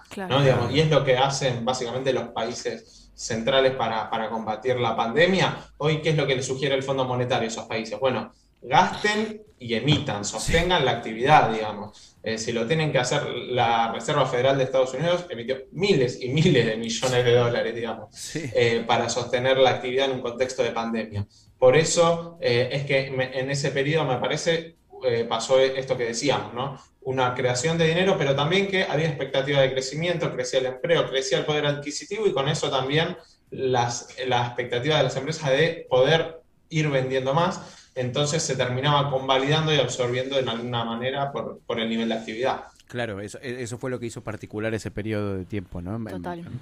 y 0.71 0.79
es 0.79 0.89
lo 0.89 1.03
que 1.03 1.17
hacen 1.17 1.65
básicamente 1.65 2.13
los 2.13 2.29
países 2.29 3.11
centrales 3.13 3.73
para, 3.73 4.29
combatir 4.29 4.79
la 4.79 4.95
pandemia. 4.95 5.57
Hoy, 5.77 6.01
¿qué 6.01 6.11
es 6.11 6.15
lo 6.15 6.25
que 6.25 6.37
le 6.37 6.41
sugiere 6.41 6.73
el 6.73 6.83
Fondo 6.83 7.03
Monetario 7.03 7.49
a 7.49 7.51
esos 7.51 7.65
países? 7.65 7.99
Bueno, 7.99 8.31
gasten 8.61 9.41
y 9.59 9.73
emitan, 9.73 10.23
sostengan 10.23 10.85
la 10.85 10.91
actividad, 10.91 11.51
digamos. 11.51 12.15
Eh, 12.23 12.37
si 12.37 12.53
lo 12.53 12.65
tienen 12.65 12.93
que 12.93 12.99
hacer, 12.99 13.27
la 13.27 13.91
Reserva 13.91 14.25
Federal 14.25 14.57
de 14.57 14.63
Estados 14.63 14.93
Unidos 14.93 15.25
emitió 15.29 15.57
miles 15.73 16.21
y 16.21 16.29
miles 16.29 16.65
de 16.65 16.77
millones 16.77 17.25
de 17.25 17.35
dólares, 17.35 17.75
digamos, 17.75 18.35
eh, 18.35 18.85
para 18.87 19.09
sostener 19.09 19.57
la 19.57 19.71
actividad 19.71 20.05
en 20.05 20.13
un 20.13 20.21
contexto 20.21 20.63
de 20.63 20.71
pandemia. 20.71 21.27
Por 21.63 21.77
eso 21.77 22.37
eh, 22.41 22.71
es 22.73 22.83
que 22.83 23.07
en 23.07 23.49
ese 23.49 23.71
periodo 23.71 24.03
me 24.03 24.17
parece 24.17 24.75
eh, 25.05 25.23
pasó 25.23 25.61
esto 25.61 25.95
que 25.95 26.07
decíamos, 26.07 26.53
¿no? 26.53 26.77
Una 27.03 27.33
creación 27.33 27.77
de 27.77 27.87
dinero, 27.87 28.17
pero 28.17 28.35
también 28.35 28.67
que 28.67 28.83
había 28.83 29.07
expectativa 29.07 29.61
de 29.61 29.71
crecimiento, 29.71 30.29
crecía 30.29 30.59
el 30.59 30.65
empleo, 30.65 31.09
crecía 31.09 31.37
el 31.37 31.45
poder 31.45 31.65
adquisitivo 31.65 32.27
y 32.27 32.33
con 32.33 32.49
eso 32.49 32.69
también 32.69 33.15
las, 33.49 34.09
la 34.27 34.47
expectativa 34.47 34.97
de 34.97 35.03
las 35.03 35.15
empresas 35.15 35.51
de 35.51 35.87
poder 35.89 36.41
ir 36.67 36.89
vendiendo 36.89 37.33
más. 37.33 37.61
Entonces 37.95 38.43
se 38.43 38.57
terminaba 38.57 39.09
convalidando 39.09 39.73
y 39.73 39.79
absorbiendo 39.79 40.35
de 40.35 40.49
alguna 40.49 40.83
manera 40.83 41.31
por, 41.31 41.61
por 41.65 41.79
el 41.79 41.87
nivel 41.87 42.09
de 42.09 42.15
actividad. 42.15 42.65
Claro, 42.93 43.21
eso, 43.21 43.39
e, 43.41 43.63
eso 43.63 43.79
fue 43.79 43.89
lo 43.89 43.99
que 43.99 44.05
hizo 44.05 44.21
particular 44.21 44.71
ese 44.75 44.91
periodo 44.91 45.35
de 45.35 45.45
tiempo, 45.45 45.81
¿no? 45.81 45.95
En, 45.95 46.07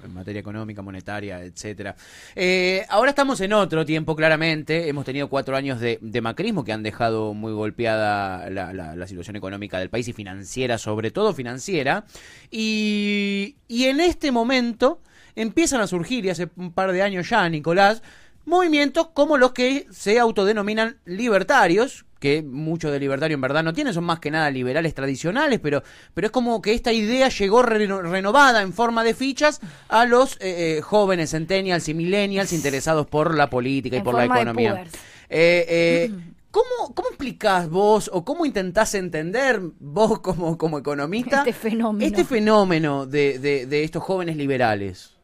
en, 0.02 0.14
materia 0.14 0.40
económica, 0.40 0.80
monetaria, 0.80 1.44
etcétera. 1.44 1.94
Eh, 2.34 2.86
ahora 2.88 3.10
estamos 3.10 3.38
en 3.42 3.52
otro 3.52 3.84
tiempo, 3.84 4.16
claramente. 4.16 4.88
Hemos 4.88 5.04
tenido 5.04 5.28
cuatro 5.28 5.56
años 5.56 5.78
de, 5.78 5.98
macrismo 6.22 6.64
que 6.64 6.72
han 6.72 6.82
dejado 6.82 7.34
muy 7.34 7.52
golpeada 7.52 8.48
la, 8.48 8.72
la, 8.72 9.06
situación 9.06 9.36
económica 9.36 9.78
del 9.78 9.90
país 9.90 10.08
y 10.08 10.14
financiera, 10.14 10.78
sobre 10.78 11.10
todo 11.10 11.34
financiera. 11.34 12.06
Y, 12.50 13.56
y 13.68 13.84
en 13.84 14.00
este 14.00 14.32
momento 14.32 15.02
empiezan 15.36 15.82
a 15.82 15.86
surgir, 15.86 16.24
y 16.24 16.30
hace 16.30 16.48
un 16.56 16.72
par 16.72 16.92
de 16.92 17.02
años 17.02 17.28
ya, 17.28 17.46
Nicolás, 17.50 18.02
movimientos 18.46 19.08
como 19.08 19.36
los 19.36 19.52
que 19.52 19.86
se 19.90 20.18
autodenominan 20.18 20.96
libertarios, 21.04 22.06
que 22.22 22.40
muchos 22.40 22.92
de 22.92 23.00
libertario 23.00 23.34
en 23.34 23.40
verdad 23.40 23.64
no 23.64 23.72
tienen, 23.72 23.92
son 23.92 24.04
más 24.04 24.20
que 24.20 24.30
nada 24.30 24.48
liberales 24.48 24.94
tradicionales, 24.94 25.58
pero, 25.58 25.82
pero 26.14 26.28
es 26.28 26.30
como 26.30 26.62
que 26.62 26.72
esta 26.72 26.92
idea 26.92 27.28
llegó 27.28 27.64
renovada 27.64 28.62
en 28.62 28.72
forma 28.72 29.02
de 29.02 29.12
fichas 29.12 29.60
a 29.88 30.06
los 30.06 30.36
eh, 30.36 30.78
eh, 30.78 30.80
jóvenes 30.82 31.30
centennials 31.30 31.88
y 31.88 31.94
millennials 31.94 32.52
interesados 32.52 33.08
por 33.08 33.34
la 33.34 33.50
política 33.50 33.96
y 33.96 34.02
por 34.02 34.14
la 34.14 34.26
economía. 34.26 34.84
Eh, 35.28 36.12
¿Cómo, 36.52 36.94
¿Cómo 36.94 37.08
explicás 37.08 37.68
vos 37.68 38.08
o 38.12 38.24
cómo 38.24 38.46
intentás 38.46 38.94
entender 38.94 39.60
vos 39.80 40.20
como, 40.20 40.56
como 40.56 40.78
economista 40.78 41.38
este 41.38 41.52
fenómeno, 41.52 42.06
este 42.06 42.24
fenómeno 42.24 43.06
de, 43.06 43.38
de 43.40 43.82
estos 43.82 44.02
jóvenes 44.04 44.36
liberales? 44.36 45.16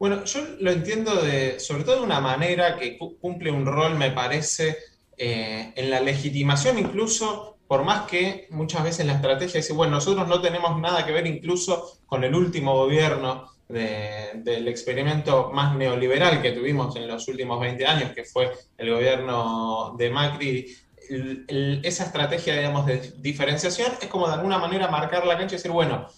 Bueno, 0.00 0.24
yo 0.24 0.40
lo 0.60 0.70
entiendo 0.70 1.14
de, 1.20 1.60
sobre 1.60 1.84
todo 1.84 1.96
de 1.96 2.04
una 2.04 2.20
manera 2.20 2.78
que 2.78 2.96
cumple 2.96 3.50
un 3.50 3.66
rol, 3.66 3.98
me 3.98 4.10
parece, 4.10 4.78
eh, 5.22 5.74
en 5.76 5.90
la 5.90 6.00
legitimación 6.00 6.78
incluso, 6.78 7.58
por 7.68 7.84
más 7.84 8.08
que 8.08 8.46
muchas 8.48 8.82
veces 8.82 9.04
la 9.04 9.12
estrategia 9.12 9.60
dice, 9.60 9.74
bueno, 9.74 9.96
nosotros 9.96 10.26
no 10.26 10.40
tenemos 10.40 10.80
nada 10.80 11.04
que 11.04 11.12
ver 11.12 11.26
incluso 11.26 12.00
con 12.06 12.24
el 12.24 12.34
último 12.34 12.74
gobierno 12.74 13.44
del 13.68 14.66
experimento 14.66 15.50
más 15.52 15.76
neoliberal 15.76 16.40
que 16.40 16.52
tuvimos 16.52 16.96
en 16.96 17.06
los 17.06 17.28
últimos 17.28 17.60
20 17.60 17.86
años, 17.86 18.12
que 18.12 18.24
fue 18.24 18.50
el 18.78 18.90
gobierno 18.90 19.94
de 19.98 20.08
Macri, 20.08 20.74
esa 21.82 22.04
estrategia, 22.04 22.56
digamos, 22.56 22.86
de 22.86 23.12
diferenciación 23.18 23.92
es 24.00 24.08
como 24.08 24.26
de 24.26 24.34
alguna 24.34 24.56
manera 24.56 24.88
marcar 24.88 25.26
la 25.26 25.36
cancha 25.36 25.56
y 25.56 25.58
decir, 25.58 25.70
bueno, 25.70 26.08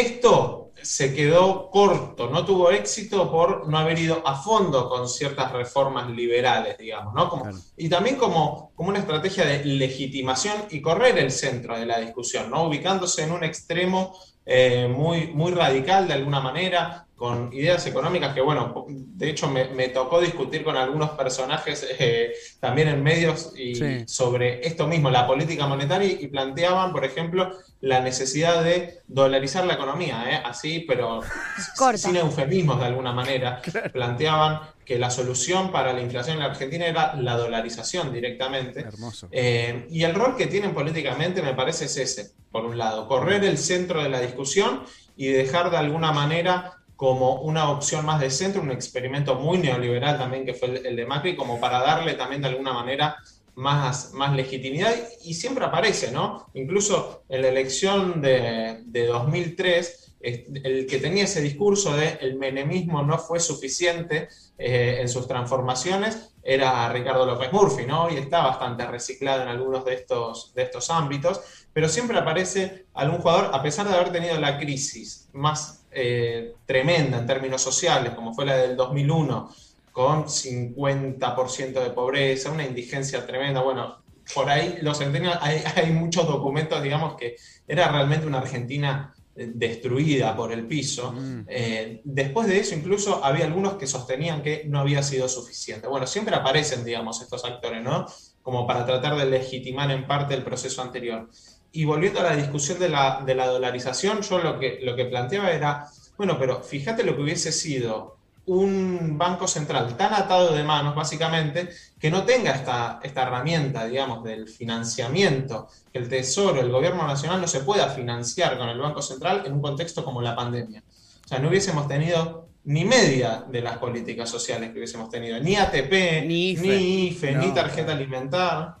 esto 0.00 0.72
se 0.82 1.14
quedó 1.14 1.70
corto, 1.70 2.28
no 2.28 2.44
tuvo 2.44 2.70
éxito 2.70 3.30
por 3.30 3.68
no 3.68 3.78
haber 3.78 3.98
ido 3.98 4.22
a 4.26 4.36
fondo 4.36 4.88
con 4.88 5.08
ciertas 5.08 5.50
reformas 5.50 6.10
liberales, 6.10 6.76
digamos, 6.78 7.14
¿no? 7.14 7.28
Como, 7.28 7.50
Y 7.76 7.88
también 7.88 8.16
como, 8.16 8.72
como 8.74 8.90
una 8.90 8.98
estrategia 8.98 9.46
de 9.46 9.64
legitimación 9.64 10.66
y 10.70 10.80
correr 10.80 11.18
el 11.18 11.30
centro 11.30 11.78
de 11.78 11.86
la 11.86 11.98
discusión, 11.98 12.50
¿no? 12.50 12.68
Ubicándose 12.68 13.22
en 13.22 13.32
un 13.32 13.42
extremo 13.42 14.16
eh, 14.48 14.86
muy, 14.88 15.26
muy 15.28 15.50
radical 15.50 16.06
de 16.06 16.14
alguna 16.14 16.40
manera, 16.40 17.06
con 17.16 17.52
ideas 17.52 17.84
económicas 17.86 18.32
que, 18.32 18.40
bueno, 18.40 18.86
de 18.88 19.30
hecho 19.30 19.48
me, 19.48 19.88
tocó 19.88 20.20
discutir 20.20 20.62
con 20.62 20.76
algunos 20.76 21.10
personajes 21.10 21.84
eh, 21.98 22.32
también 22.60 22.88
en 22.88 23.02
medios 23.02 23.54
y 23.56 24.04
sobre 24.06 24.64
esto 24.66 24.86
mismo, 24.86 25.10
la 25.10 25.26
política 25.26 25.66
monetaria, 25.66 26.12
y 26.12 26.28
planteaban, 26.28 26.92
por 26.92 27.04
ejemplo, 27.04 27.50
la 27.80 28.00
necesidad 28.00 28.62
de 28.62 29.00
dolarizar 29.08 29.64
la 29.64 29.74
economía, 29.74 30.24
¿eh? 30.30 30.42
así, 30.44 30.84
pero 30.86 31.22
sin 31.96 32.16
eufemismos 32.16 32.78
de 32.78 32.86
alguna 32.86 33.12
manera. 33.12 33.60
Planteaban 33.92 34.60
que 34.86 34.98
la 34.98 35.10
solución 35.10 35.72
para 35.72 35.92
la 35.92 36.00
inflación 36.00 36.36
en 36.36 36.44
la 36.44 36.50
Argentina 36.50 36.86
era 36.86 37.16
la 37.16 37.36
dolarización 37.36 38.12
directamente. 38.12 38.80
Hermoso. 38.80 39.28
Eh, 39.32 39.86
y 39.90 40.04
el 40.04 40.14
rol 40.14 40.36
que 40.36 40.46
tienen 40.46 40.72
políticamente 40.72 41.42
me 41.42 41.54
parece 41.54 41.86
es 41.86 41.96
ese, 41.96 42.30
por 42.52 42.64
un 42.64 42.78
lado, 42.78 43.08
correr 43.08 43.44
el 43.44 43.58
centro 43.58 44.02
de 44.02 44.08
la 44.08 44.20
discusión 44.20 44.84
y 45.16 45.26
dejar 45.26 45.70
de 45.70 45.76
alguna 45.76 46.12
manera 46.12 46.74
como 46.94 47.42
una 47.42 47.68
opción 47.68 48.06
más 48.06 48.20
de 48.20 48.30
centro, 48.30 48.62
un 48.62 48.70
experimento 48.70 49.34
muy 49.34 49.58
neoliberal 49.58 50.18
también 50.18 50.46
que 50.46 50.54
fue 50.54 50.80
el, 50.82 50.96
de 50.96 51.04
Macri, 51.04 51.36
como 51.36 51.60
para 51.60 51.80
darle 51.80 52.14
también 52.14 52.40
de 52.40 52.48
alguna 52.48 52.72
manera 52.72 53.16
más, 53.56 54.12
más 54.14 54.34
legitimidad 54.34 54.94
y 55.24 55.34
siempre 55.34 55.64
aparece, 55.64 56.12
¿no? 56.12 56.46
Incluso 56.54 57.24
en 57.28 57.42
la 57.42 57.48
elección 57.48 58.22
de, 58.22 58.82
de 58.86 59.06
2003, 59.06 60.15
el 60.20 60.86
que 60.86 60.98
tenía 60.98 61.24
ese 61.24 61.40
discurso 61.40 61.96
de 61.96 62.18
el 62.20 62.36
menemismo 62.36 63.02
no 63.02 63.18
fue 63.18 63.38
suficiente 63.38 64.28
eh, 64.58 64.98
en 65.00 65.08
sus 65.08 65.28
transformaciones 65.28 66.32
era 66.46 66.88
Ricardo 66.92 67.26
López 67.26 67.52
Murphy, 67.52 67.84
¿no? 67.86 68.08
Y 68.08 68.16
está 68.16 68.42
bastante 68.42 68.86
reciclado 68.86 69.42
en 69.42 69.48
algunos 69.48 69.84
de 69.84 69.94
estos, 69.94 70.54
de 70.54 70.62
estos 70.62 70.90
ámbitos, 70.90 71.40
pero 71.72 71.88
siempre 71.88 72.16
aparece 72.16 72.86
algún 72.94 73.18
jugador, 73.18 73.50
a 73.52 73.62
pesar 73.62 73.88
de 73.88 73.94
haber 73.94 74.12
tenido 74.12 74.38
la 74.38 74.56
crisis 74.56 75.28
más 75.32 75.84
eh, 75.90 76.54
tremenda 76.64 77.18
en 77.18 77.26
términos 77.26 77.62
sociales, 77.62 78.14
como 78.14 78.32
fue 78.32 78.46
la 78.46 78.56
del 78.56 78.76
2001, 78.76 79.50
con 79.90 80.26
50% 80.26 81.82
de 81.82 81.90
pobreza, 81.90 82.52
una 82.52 82.64
indigencia 82.64 83.26
tremenda, 83.26 83.62
bueno, 83.62 83.98
por 84.32 84.48
ahí 84.48 84.78
los 84.82 84.98
centenios, 84.98 85.36
hay, 85.40 85.62
hay 85.74 85.90
muchos 85.90 86.28
documentos, 86.28 86.80
digamos, 86.80 87.16
que 87.16 87.36
era 87.66 87.88
realmente 87.88 88.26
una 88.26 88.38
Argentina 88.38 89.15
destruida 89.36 90.34
por 90.34 90.52
el 90.52 90.66
piso. 90.66 91.12
Mm. 91.12 91.44
Eh, 91.48 92.00
después 92.04 92.48
de 92.48 92.58
eso, 92.58 92.74
incluso 92.74 93.24
había 93.24 93.44
algunos 93.44 93.74
que 93.74 93.86
sostenían 93.86 94.42
que 94.42 94.64
no 94.66 94.80
había 94.80 95.02
sido 95.02 95.28
suficiente. 95.28 95.86
Bueno, 95.88 96.06
siempre 96.06 96.34
aparecen, 96.34 96.84
digamos, 96.84 97.20
estos 97.20 97.44
actores, 97.44 97.82
¿no? 97.82 98.06
Como 98.42 98.66
para 98.66 98.86
tratar 98.86 99.16
de 99.16 99.26
legitimar 99.26 99.90
en 99.90 100.06
parte 100.06 100.34
el 100.34 100.42
proceso 100.42 100.82
anterior. 100.82 101.28
Y 101.72 101.84
volviendo 101.84 102.20
a 102.20 102.24
la 102.24 102.36
discusión 102.36 102.78
de 102.78 102.88
la, 102.88 103.22
de 103.24 103.34
la 103.34 103.46
dolarización, 103.48 104.22
yo 104.22 104.38
lo 104.38 104.58
que, 104.58 104.78
lo 104.82 104.96
que 104.96 105.04
planteaba 105.04 105.50
era, 105.50 105.86
bueno, 106.16 106.38
pero 106.38 106.62
fíjate 106.62 107.02
lo 107.02 107.14
que 107.14 107.22
hubiese 107.22 107.52
sido 107.52 108.15
un 108.46 109.18
banco 109.18 109.48
central 109.48 109.96
tan 109.96 110.14
atado 110.14 110.54
de 110.54 110.62
manos, 110.62 110.94
básicamente, 110.94 111.68
que 111.98 112.10
no 112.10 112.24
tenga 112.24 112.52
esta, 112.52 113.00
esta 113.02 113.22
herramienta, 113.22 113.86
digamos, 113.86 114.22
del 114.22 114.48
financiamiento, 114.48 115.68
que 115.92 115.98
el 115.98 116.08
Tesoro, 116.08 116.60
el 116.60 116.70
gobierno 116.70 117.06
nacional 117.06 117.40
no 117.40 117.48
se 117.48 117.60
pueda 117.60 117.88
financiar 117.88 118.56
con 118.56 118.68
el 118.68 118.78
Banco 118.78 119.02
Central 119.02 119.42
en 119.46 119.52
un 119.52 119.60
contexto 119.60 120.04
como 120.04 120.22
la 120.22 120.36
pandemia. 120.36 120.82
O 121.24 121.28
sea, 121.28 121.40
no 121.40 121.48
hubiésemos 121.48 121.88
tenido 121.88 122.46
ni 122.64 122.84
media 122.84 123.44
de 123.48 123.60
las 123.60 123.78
políticas 123.78 124.28
sociales 124.28 124.70
que 124.70 124.78
hubiésemos 124.78 125.10
tenido, 125.10 125.40
ni 125.40 125.56
ATP, 125.56 126.24
ni 126.24 126.50
IFE, 126.50 127.34
ni, 127.34 127.52
tarjeta 127.52 127.92
alimentar. 127.92 128.76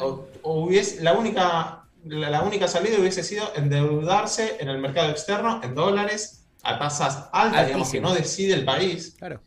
O, 0.00 0.26
hubiese, 0.42 1.02
la, 1.02 1.14
única, 1.14 1.84
la 2.04 2.42
única 2.42 2.68
salida 2.68 2.98
hubiese 2.98 3.22
sido 3.22 3.52
endeudarse 3.56 4.56
en 4.60 4.68
el 4.68 4.78
mercado 4.78 5.10
externo 5.10 5.60
en 5.62 5.74
dólares 5.74 6.41
a 6.62 6.78
tasas 6.78 7.28
altas, 7.32 7.66
digamos, 7.66 7.90
que 7.90 8.00
no 8.00 8.14
decide 8.14 8.54
el 8.54 8.64
país. 8.64 9.14
Claro. 9.18 9.40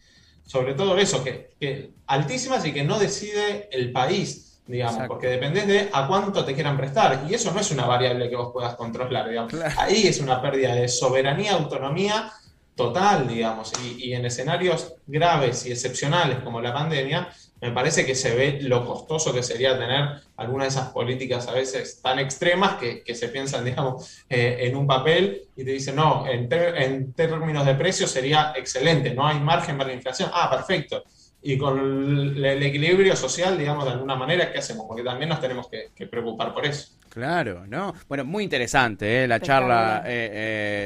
Sobre 0.45 0.73
todo 0.73 0.97
eso, 0.97 1.23
que, 1.23 1.91
altísimas 2.07 2.65
y 2.65 2.71
que 2.71 2.83
no 2.83 2.99
decide 2.99 3.67
el 3.71 3.91
país, 3.91 4.59
digamos, 4.67 5.07
porque 5.07 5.27
dependés 5.27 5.67
de 5.67 5.89
a 5.91 6.07
cuánto 6.07 6.45
te 6.45 6.53
quieran 6.53 6.77
prestar. 6.77 7.25
Y 7.29 7.33
eso 7.33 7.51
no 7.51 7.59
es 7.59 7.71
una 7.71 7.85
variable 7.85 8.29
que 8.29 8.35
vos 8.35 8.51
puedas 8.53 8.75
controlar, 8.75 9.29
digamos. 9.29 9.53
Ahí 9.77 10.07
es 10.07 10.19
una 10.19 10.41
pérdida 10.41 10.75
de 10.75 10.87
soberanía, 10.87 11.53
autonomía 11.53 12.31
total, 12.75 13.27
digamos. 13.27 13.71
y 13.97 14.13
en 14.13 14.25
escenarios 14.25 14.93
graves 15.07 15.65
y 15.65 15.71
excepcionales 15.71 16.39
como 16.39 16.61
la 16.61 16.73
pandemia, 16.73 17.29
me 17.61 17.71
parece 17.71 18.05
que 18.05 18.15
se 18.15 18.35
ve 18.35 18.59
lo 18.61 18.85
costoso 18.85 19.33
que 19.33 19.41
sería 19.41 19.77
tener 19.77 20.21
alguna 20.37 20.65
de 20.65 20.69
esas 20.69 20.89
políticas 20.89 21.47
a 21.47 21.53
veces 21.53 22.01
tan 22.01 22.19
extremas 22.19 22.75
que, 22.75 23.15
se 23.15 23.29
piensan, 23.29 23.65
digamos, 23.65 24.23
eh, 24.29 24.57
en 24.61 24.75
un 24.75 24.85
papel 24.85 25.47
y 25.55 25.63
te 25.63 25.71
dicen, 25.71 25.95
no, 25.95 26.27
en, 26.27 26.47
en 26.51 27.13
términos 27.13 27.65
de 27.65 27.75
precio 27.75 28.07
sería 28.07 28.53
excelente, 28.55 29.13
no 29.13 29.25
hay 29.25 29.39
margen 29.39 29.77
para 29.77 29.89
la 29.89 29.95
inflación. 29.95 30.29
Ah, 30.33 30.49
perfecto 30.49 31.03
y 31.47 31.59
con 31.59 31.77
el, 32.43 32.63
equilibrio 32.63 33.15
social, 33.15 33.55
digamos, 33.55 33.85
de 33.85 33.91
alguna 33.91 34.15
manera, 34.15 34.51
¿qué 34.51 34.57
hacemos? 34.57 34.87
Porque 34.87 35.03
también 35.03 35.29
nos 35.29 35.39
tenemos 35.39 35.67
que, 35.69 36.07
preocupar 36.07 36.51
por 36.55 36.65
eso. 36.65 36.97
Claro, 37.07 37.67
¿no? 37.67 37.93
Bueno, 38.09 38.25
muy 38.25 38.43
interesante 38.43 39.23
¿eh? 39.23 39.27
la 39.27 39.39
charla, 39.39 40.01
eh, 40.07 40.31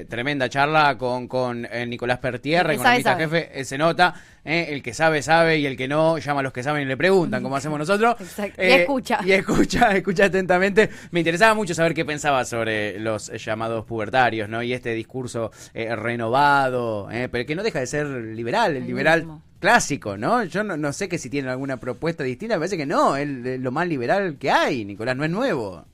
eh, 0.01 0.05
tremenda 0.09 0.49
charla 0.49 0.97
con, 0.97 1.29
con 1.29 1.65
Nicolás 1.87 2.19
Pertierra, 2.19 2.73
economista 2.73 3.15
jefe, 3.15 3.63
se 3.63 3.77
nota, 3.77 4.13
el 4.43 4.83
que 4.83 4.93
sabe, 4.93 5.21
sabe, 5.21 5.59
y 5.59 5.65
el 5.65 5.77
que 5.77 5.87
no, 5.87 6.17
llama 6.17 6.41
a 6.41 6.43
los 6.43 6.51
que 6.51 6.61
saben 6.61 6.81
y 6.81 6.85
le 6.85 6.97
preguntan, 6.97 7.41
como 7.41 7.55
hacemos 7.55 7.79
nosotros. 7.79 8.17
Exacto. 8.19 8.61
y 8.61 8.67
escucha. 8.67 9.19
Y 9.23 9.31
escucha, 9.31 9.91
escucha 9.95 10.25
atentamente. 10.25 10.89
Me 11.11 11.21
interesaba 11.21 11.53
mucho 11.53 11.73
saber 11.73 11.93
qué 11.93 12.03
pensaba 12.03 12.43
sobre 12.43 12.99
los 12.99 13.31
llamados 13.43 13.85
pubertarios, 13.85 14.49
¿no? 14.49 14.61
Y 14.61 14.73
este 14.73 14.93
discurso 14.93 15.51
renovado, 15.73 17.07
pero 17.31 17.45
que 17.45 17.55
no 17.55 17.63
deja 17.63 17.79
de 17.79 17.87
ser 17.87 18.07
liberal, 18.07 18.75
el, 18.75 18.85
liberal 18.85 19.41
clásico, 19.59 20.17
¿no? 20.17 20.43
Yo 20.43 20.63
no, 20.63 20.93
sé 20.93 21.09
que 21.09 21.17
si 21.17 21.29
tienen 21.29 21.51
alguna 21.51 21.79
propuesta 21.79 22.23
distinta, 22.23 22.55
me 22.55 22.59
parece 22.59 22.77
que 22.77 22.85
no, 22.85 23.15
es 23.15 23.27
lo 23.59 23.71
más 23.71 23.87
liberal 23.87 24.37
que 24.37 24.51
hay, 24.51 24.85
Nicolás, 24.85 25.15
no 25.15 25.25
es 25.25 25.31
nuevo. 25.31 25.85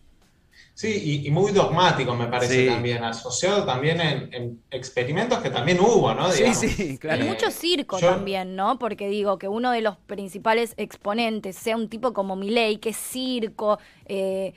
Sí, 0.76 1.22
y, 1.26 1.32
muy 1.32 1.54
dogmático 1.54 2.14
me 2.16 2.28
parece 2.28 2.68
también, 2.68 3.02
asociado 3.02 3.64
también 3.64 4.02
en, 4.02 4.62
experimentos 4.70 5.40
que 5.40 5.50
también 5.50 5.80
hubo, 5.80 6.14
¿no? 6.14 6.30
Sí, 6.34 6.54
sí, 6.54 6.98
claro. 6.98 7.24
Y 7.24 7.30
mucho 7.30 7.50
circo 7.50 7.98
también, 7.98 8.58
¿no? 8.58 8.78
Porque 8.78 9.08
digo 9.08 9.40
que 9.40 9.48
uno 9.48 9.72
de 9.72 9.80
los 9.80 9.96
principales 9.96 10.74
exponentes 10.76 11.56
sea 11.56 11.78
un 11.78 11.88
tipo 11.88 12.12
como 12.12 12.36
Milei, 12.36 12.76
que 12.76 12.90
es 12.90 12.98
circo, 12.98 13.80
eh, 14.06 14.54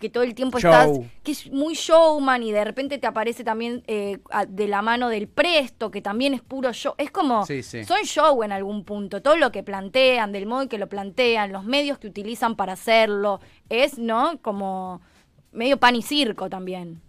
que 0.00 0.10
todo 0.10 0.24
el 0.24 0.34
tiempo 0.34 0.58
estás, 0.58 0.90
que 1.22 1.30
es 1.30 1.48
muy 1.52 1.74
showman 1.74 2.42
y 2.42 2.50
de 2.50 2.64
repente 2.64 2.98
te 2.98 3.06
aparece 3.06 3.44
también 3.44 3.84
eh, 3.86 4.18
de 4.48 4.66
la 4.66 4.82
mano 4.82 5.08
del 5.08 5.28
presto, 5.28 5.92
que 5.92 6.02
también 6.02 6.34
es 6.34 6.42
puro 6.42 6.72
show. 6.72 6.94
Es 6.98 7.12
como, 7.12 7.46
son 7.46 8.02
show 8.02 8.42
en 8.42 8.50
algún 8.50 8.84
punto. 8.84 9.22
Todo 9.22 9.36
lo 9.36 9.52
que 9.52 9.62
plantean, 9.62 10.32
del 10.32 10.46
modo 10.46 10.68
que 10.68 10.78
lo 10.78 10.88
plantean, 10.88 11.52
los 11.52 11.62
medios 11.62 11.98
que 11.98 12.08
utilizan 12.08 12.56
para 12.56 12.72
hacerlo, 12.72 13.40
es, 13.68 13.98
¿no? 13.98 14.40
Como 14.42 15.00
medio 15.52 15.76
pan 15.78 15.96
y 15.96 16.02
circo 16.02 16.48
también. 16.48 17.00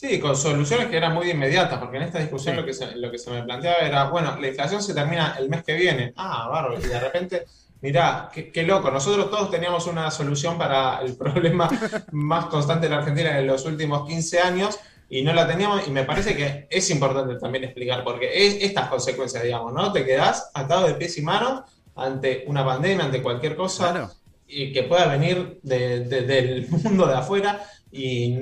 Sí, 0.00 0.18
con 0.18 0.34
soluciones 0.34 0.86
que 0.86 0.96
eran 0.96 1.12
muy 1.12 1.30
inmediatas, 1.30 1.78
porque 1.78 1.98
en 1.98 2.04
esta 2.04 2.20
discusión 2.20 2.56
lo, 2.56 2.64
que 2.64 2.72
se, 2.72 2.96
lo 2.96 3.10
que 3.10 3.18
se 3.18 3.30
me 3.30 3.42
planteaba 3.42 3.80
era, 3.80 4.04
bueno, 4.08 4.34
la 4.40 4.48
inflación 4.48 4.82
se 4.82 4.94
termina 4.94 5.36
el 5.38 5.50
mes 5.50 5.62
que 5.62 5.74
viene. 5.74 6.14
Ah, 6.16 6.48
bárbaro. 6.50 6.78
Y 6.78 6.88
de 6.88 6.98
repente, 6.98 7.44
mirá, 7.82 8.30
qué, 8.32 8.62
loco. 8.62 8.90
Nosotros 8.90 9.30
todos 9.30 9.50
teníamos 9.50 9.86
una 9.86 10.10
solución 10.10 10.56
para 10.56 11.02
el 11.02 11.16
problema 11.18 11.68
más 12.12 12.46
constante 12.46 12.86
de 12.86 12.94
la 12.94 13.00
Argentina 13.00 13.38
en 13.38 13.46
los 13.46 13.66
últimos 13.66 14.08
15 14.08 14.40
años 14.40 14.78
y 15.10 15.20
no 15.20 15.34
la 15.34 15.46
teníamos. 15.46 15.86
Y 15.86 15.90
me 15.90 16.04
parece 16.04 16.34
que 16.34 16.66
es 16.70 16.88
importante 16.88 17.34
también 17.34 17.64
explicar, 17.64 18.02
porque 18.02 18.46
es 18.46 18.62
estas 18.62 18.88
consecuencias, 18.88 19.42
digamos, 19.42 19.74
¿no? 19.74 19.92
Te 19.92 20.06
quedás 20.06 20.50
atado 20.54 20.86
de 20.86 20.94
pies 20.94 21.18
y 21.18 21.20
manos 21.20 21.64
ante 21.94 22.44
una 22.46 22.64
pandemia, 22.64 23.04
ante 23.04 23.20
cualquier 23.20 23.54
cosa 23.54 24.10
y 24.50 24.72
que 24.72 24.82
pueda 24.82 25.06
venir 25.06 25.60
del 25.62 26.68
mundo 26.68 27.06
de 27.06 27.14
afuera 27.14 27.64
y 27.92 28.36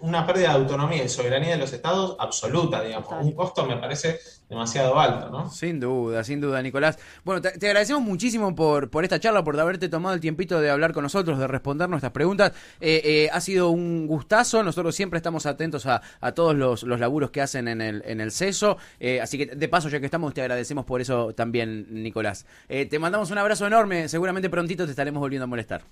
una 0.00 0.26
pérdida 0.26 0.48
de 0.48 0.54
autonomía 0.54 1.04
y 1.04 1.08
soberanía 1.08 1.52
de 1.52 1.58
los 1.58 1.72
estados 1.72 2.16
absoluta, 2.18 2.82
digamos. 2.82 3.08
Un 3.20 3.32
costo 3.32 3.64
me 3.64 3.76
parece 3.76 4.18
demasiado 4.50 4.98
alto, 4.98 5.30
¿no? 5.30 5.48
Sin 5.48 5.78
duda, 5.78 6.24
sin 6.24 6.40
duda, 6.40 6.60
Nicolás. 6.60 6.98
Bueno, 7.24 7.40
te, 7.40 7.48
agradecemos 7.66 8.02
muchísimo 8.02 8.52
por, 8.54 8.90
por 8.90 9.04
esta 9.04 9.20
charla, 9.20 9.44
por 9.44 9.58
haberte 9.58 9.88
tomado 9.88 10.14
el 10.14 10.20
tiempito 10.20 10.60
de 10.60 10.68
hablar 10.70 10.92
con 10.92 11.04
nosotros, 11.04 11.38
de 11.38 11.46
responder 11.46 11.88
nuestras 11.88 12.12
preguntas. 12.12 12.52
Eh, 12.80 13.00
eh, 13.04 13.30
ha 13.32 13.40
sido 13.40 13.70
un 13.70 14.08
gustazo, 14.08 14.64
nosotros 14.64 14.94
siempre 14.96 15.18
estamos 15.18 15.46
atentos 15.46 15.86
a, 15.86 16.02
todos 16.34 16.56
los, 16.56 16.82
los, 16.82 16.98
laburos 16.98 17.30
que 17.30 17.40
hacen 17.40 17.68
en 17.68 17.80
el, 17.80 18.02
en 18.04 18.20
el 18.20 18.32
CESO, 18.32 18.76
eh, 18.98 19.20
así 19.20 19.38
que 19.38 19.46
de 19.46 19.68
paso, 19.68 19.88
ya 19.88 20.00
que 20.00 20.06
estamos, 20.06 20.34
te 20.34 20.42
agradecemos 20.42 20.84
por 20.84 21.00
eso 21.00 21.32
también, 21.32 22.02
Nicolás. 22.02 22.44
te 22.68 22.98
mandamos 22.98 23.30
un 23.30 23.38
abrazo 23.38 23.68
enorme, 23.68 24.08
seguramente 24.08 24.50
prontito 24.50 24.84
te 24.84 24.90
estaremos 24.90 25.20
volviendo 25.20 25.44
a 25.44 25.46
molestar. 25.46 25.82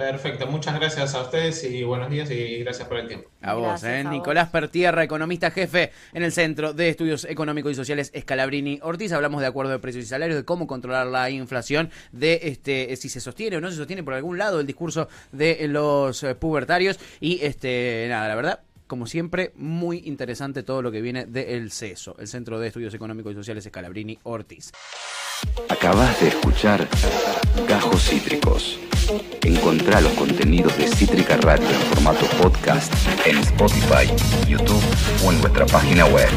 Perfecto, 0.00 0.46
muchas 0.46 0.80
gracias 0.80 1.14
a 1.14 1.20
ustedes 1.20 1.62
y 1.62 1.84
buenos 1.84 2.08
días 2.08 2.30
y 2.30 2.60
gracias 2.60 2.88
por 2.88 2.96
el 2.96 3.06
tiempo. 3.06 3.28
A 3.42 3.52
vos, 3.52 3.84
¿eh? 3.84 4.02
Nicolás 4.02 4.48
Pertierra, 4.48 5.04
economista 5.04 5.50
jefe 5.50 5.92
en 6.14 6.22
el 6.22 6.32
Centro 6.32 6.72
de 6.72 6.88
Estudios 6.88 7.26
Económicos 7.26 7.72
y 7.72 7.74
Sociales 7.74 8.10
Escalabrini 8.14 8.80
Ortiz. 8.82 9.12
Hablamos 9.12 9.42
de 9.42 9.48
acuerdo 9.48 9.72
de 9.72 9.78
precios 9.78 10.06
y 10.06 10.08
salarios, 10.08 10.38
de 10.38 10.46
cómo 10.46 10.66
controlar 10.66 11.06
la 11.06 11.28
inflación, 11.28 11.90
de 12.12 12.40
este 12.44 12.96
si 12.96 13.10
se 13.10 13.20
sostiene 13.20 13.58
o 13.58 13.60
no 13.60 13.70
se 13.70 13.76
sostiene 13.76 14.02
por 14.02 14.14
algún 14.14 14.38
lado 14.38 14.60
el 14.60 14.66
discurso 14.66 15.06
de 15.32 15.68
los 15.68 16.24
pubertarios 16.38 16.98
y 17.20 17.44
este 17.44 18.06
nada, 18.08 18.26
la 18.26 18.34
verdad 18.36 18.60
como 18.90 19.06
siempre, 19.06 19.52
muy 19.54 20.02
interesante 20.04 20.64
todo 20.64 20.82
lo 20.82 20.90
que 20.90 21.00
viene 21.00 21.24
del 21.24 21.70
CESO, 21.70 22.16
el 22.18 22.26
Centro 22.26 22.58
de 22.58 22.66
Estudios 22.66 22.92
Económicos 22.92 23.30
y 23.30 23.36
Sociales 23.36 23.62
Scalabrini 23.62 24.18
Ortiz. 24.24 24.72
Acabas 25.68 26.20
de 26.20 26.26
escuchar 26.26 26.88
Gajos 27.68 28.02
Cítricos. 28.02 28.80
Encontrá 29.42 30.00
los 30.00 30.12
contenidos 30.14 30.76
de 30.76 30.88
Cítrica 30.88 31.36
Radio 31.36 31.68
en 31.68 31.80
formato 31.82 32.26
podcast 32.42 32.92
en 33.24 33.38
Spotify, 33.38 34.12
YouTube 34.48 34.82
o 35.24 35.30
en 35.30 35.40
nuestra 35.40 35.66
página 35.66 36.06
web. 36.06 36.28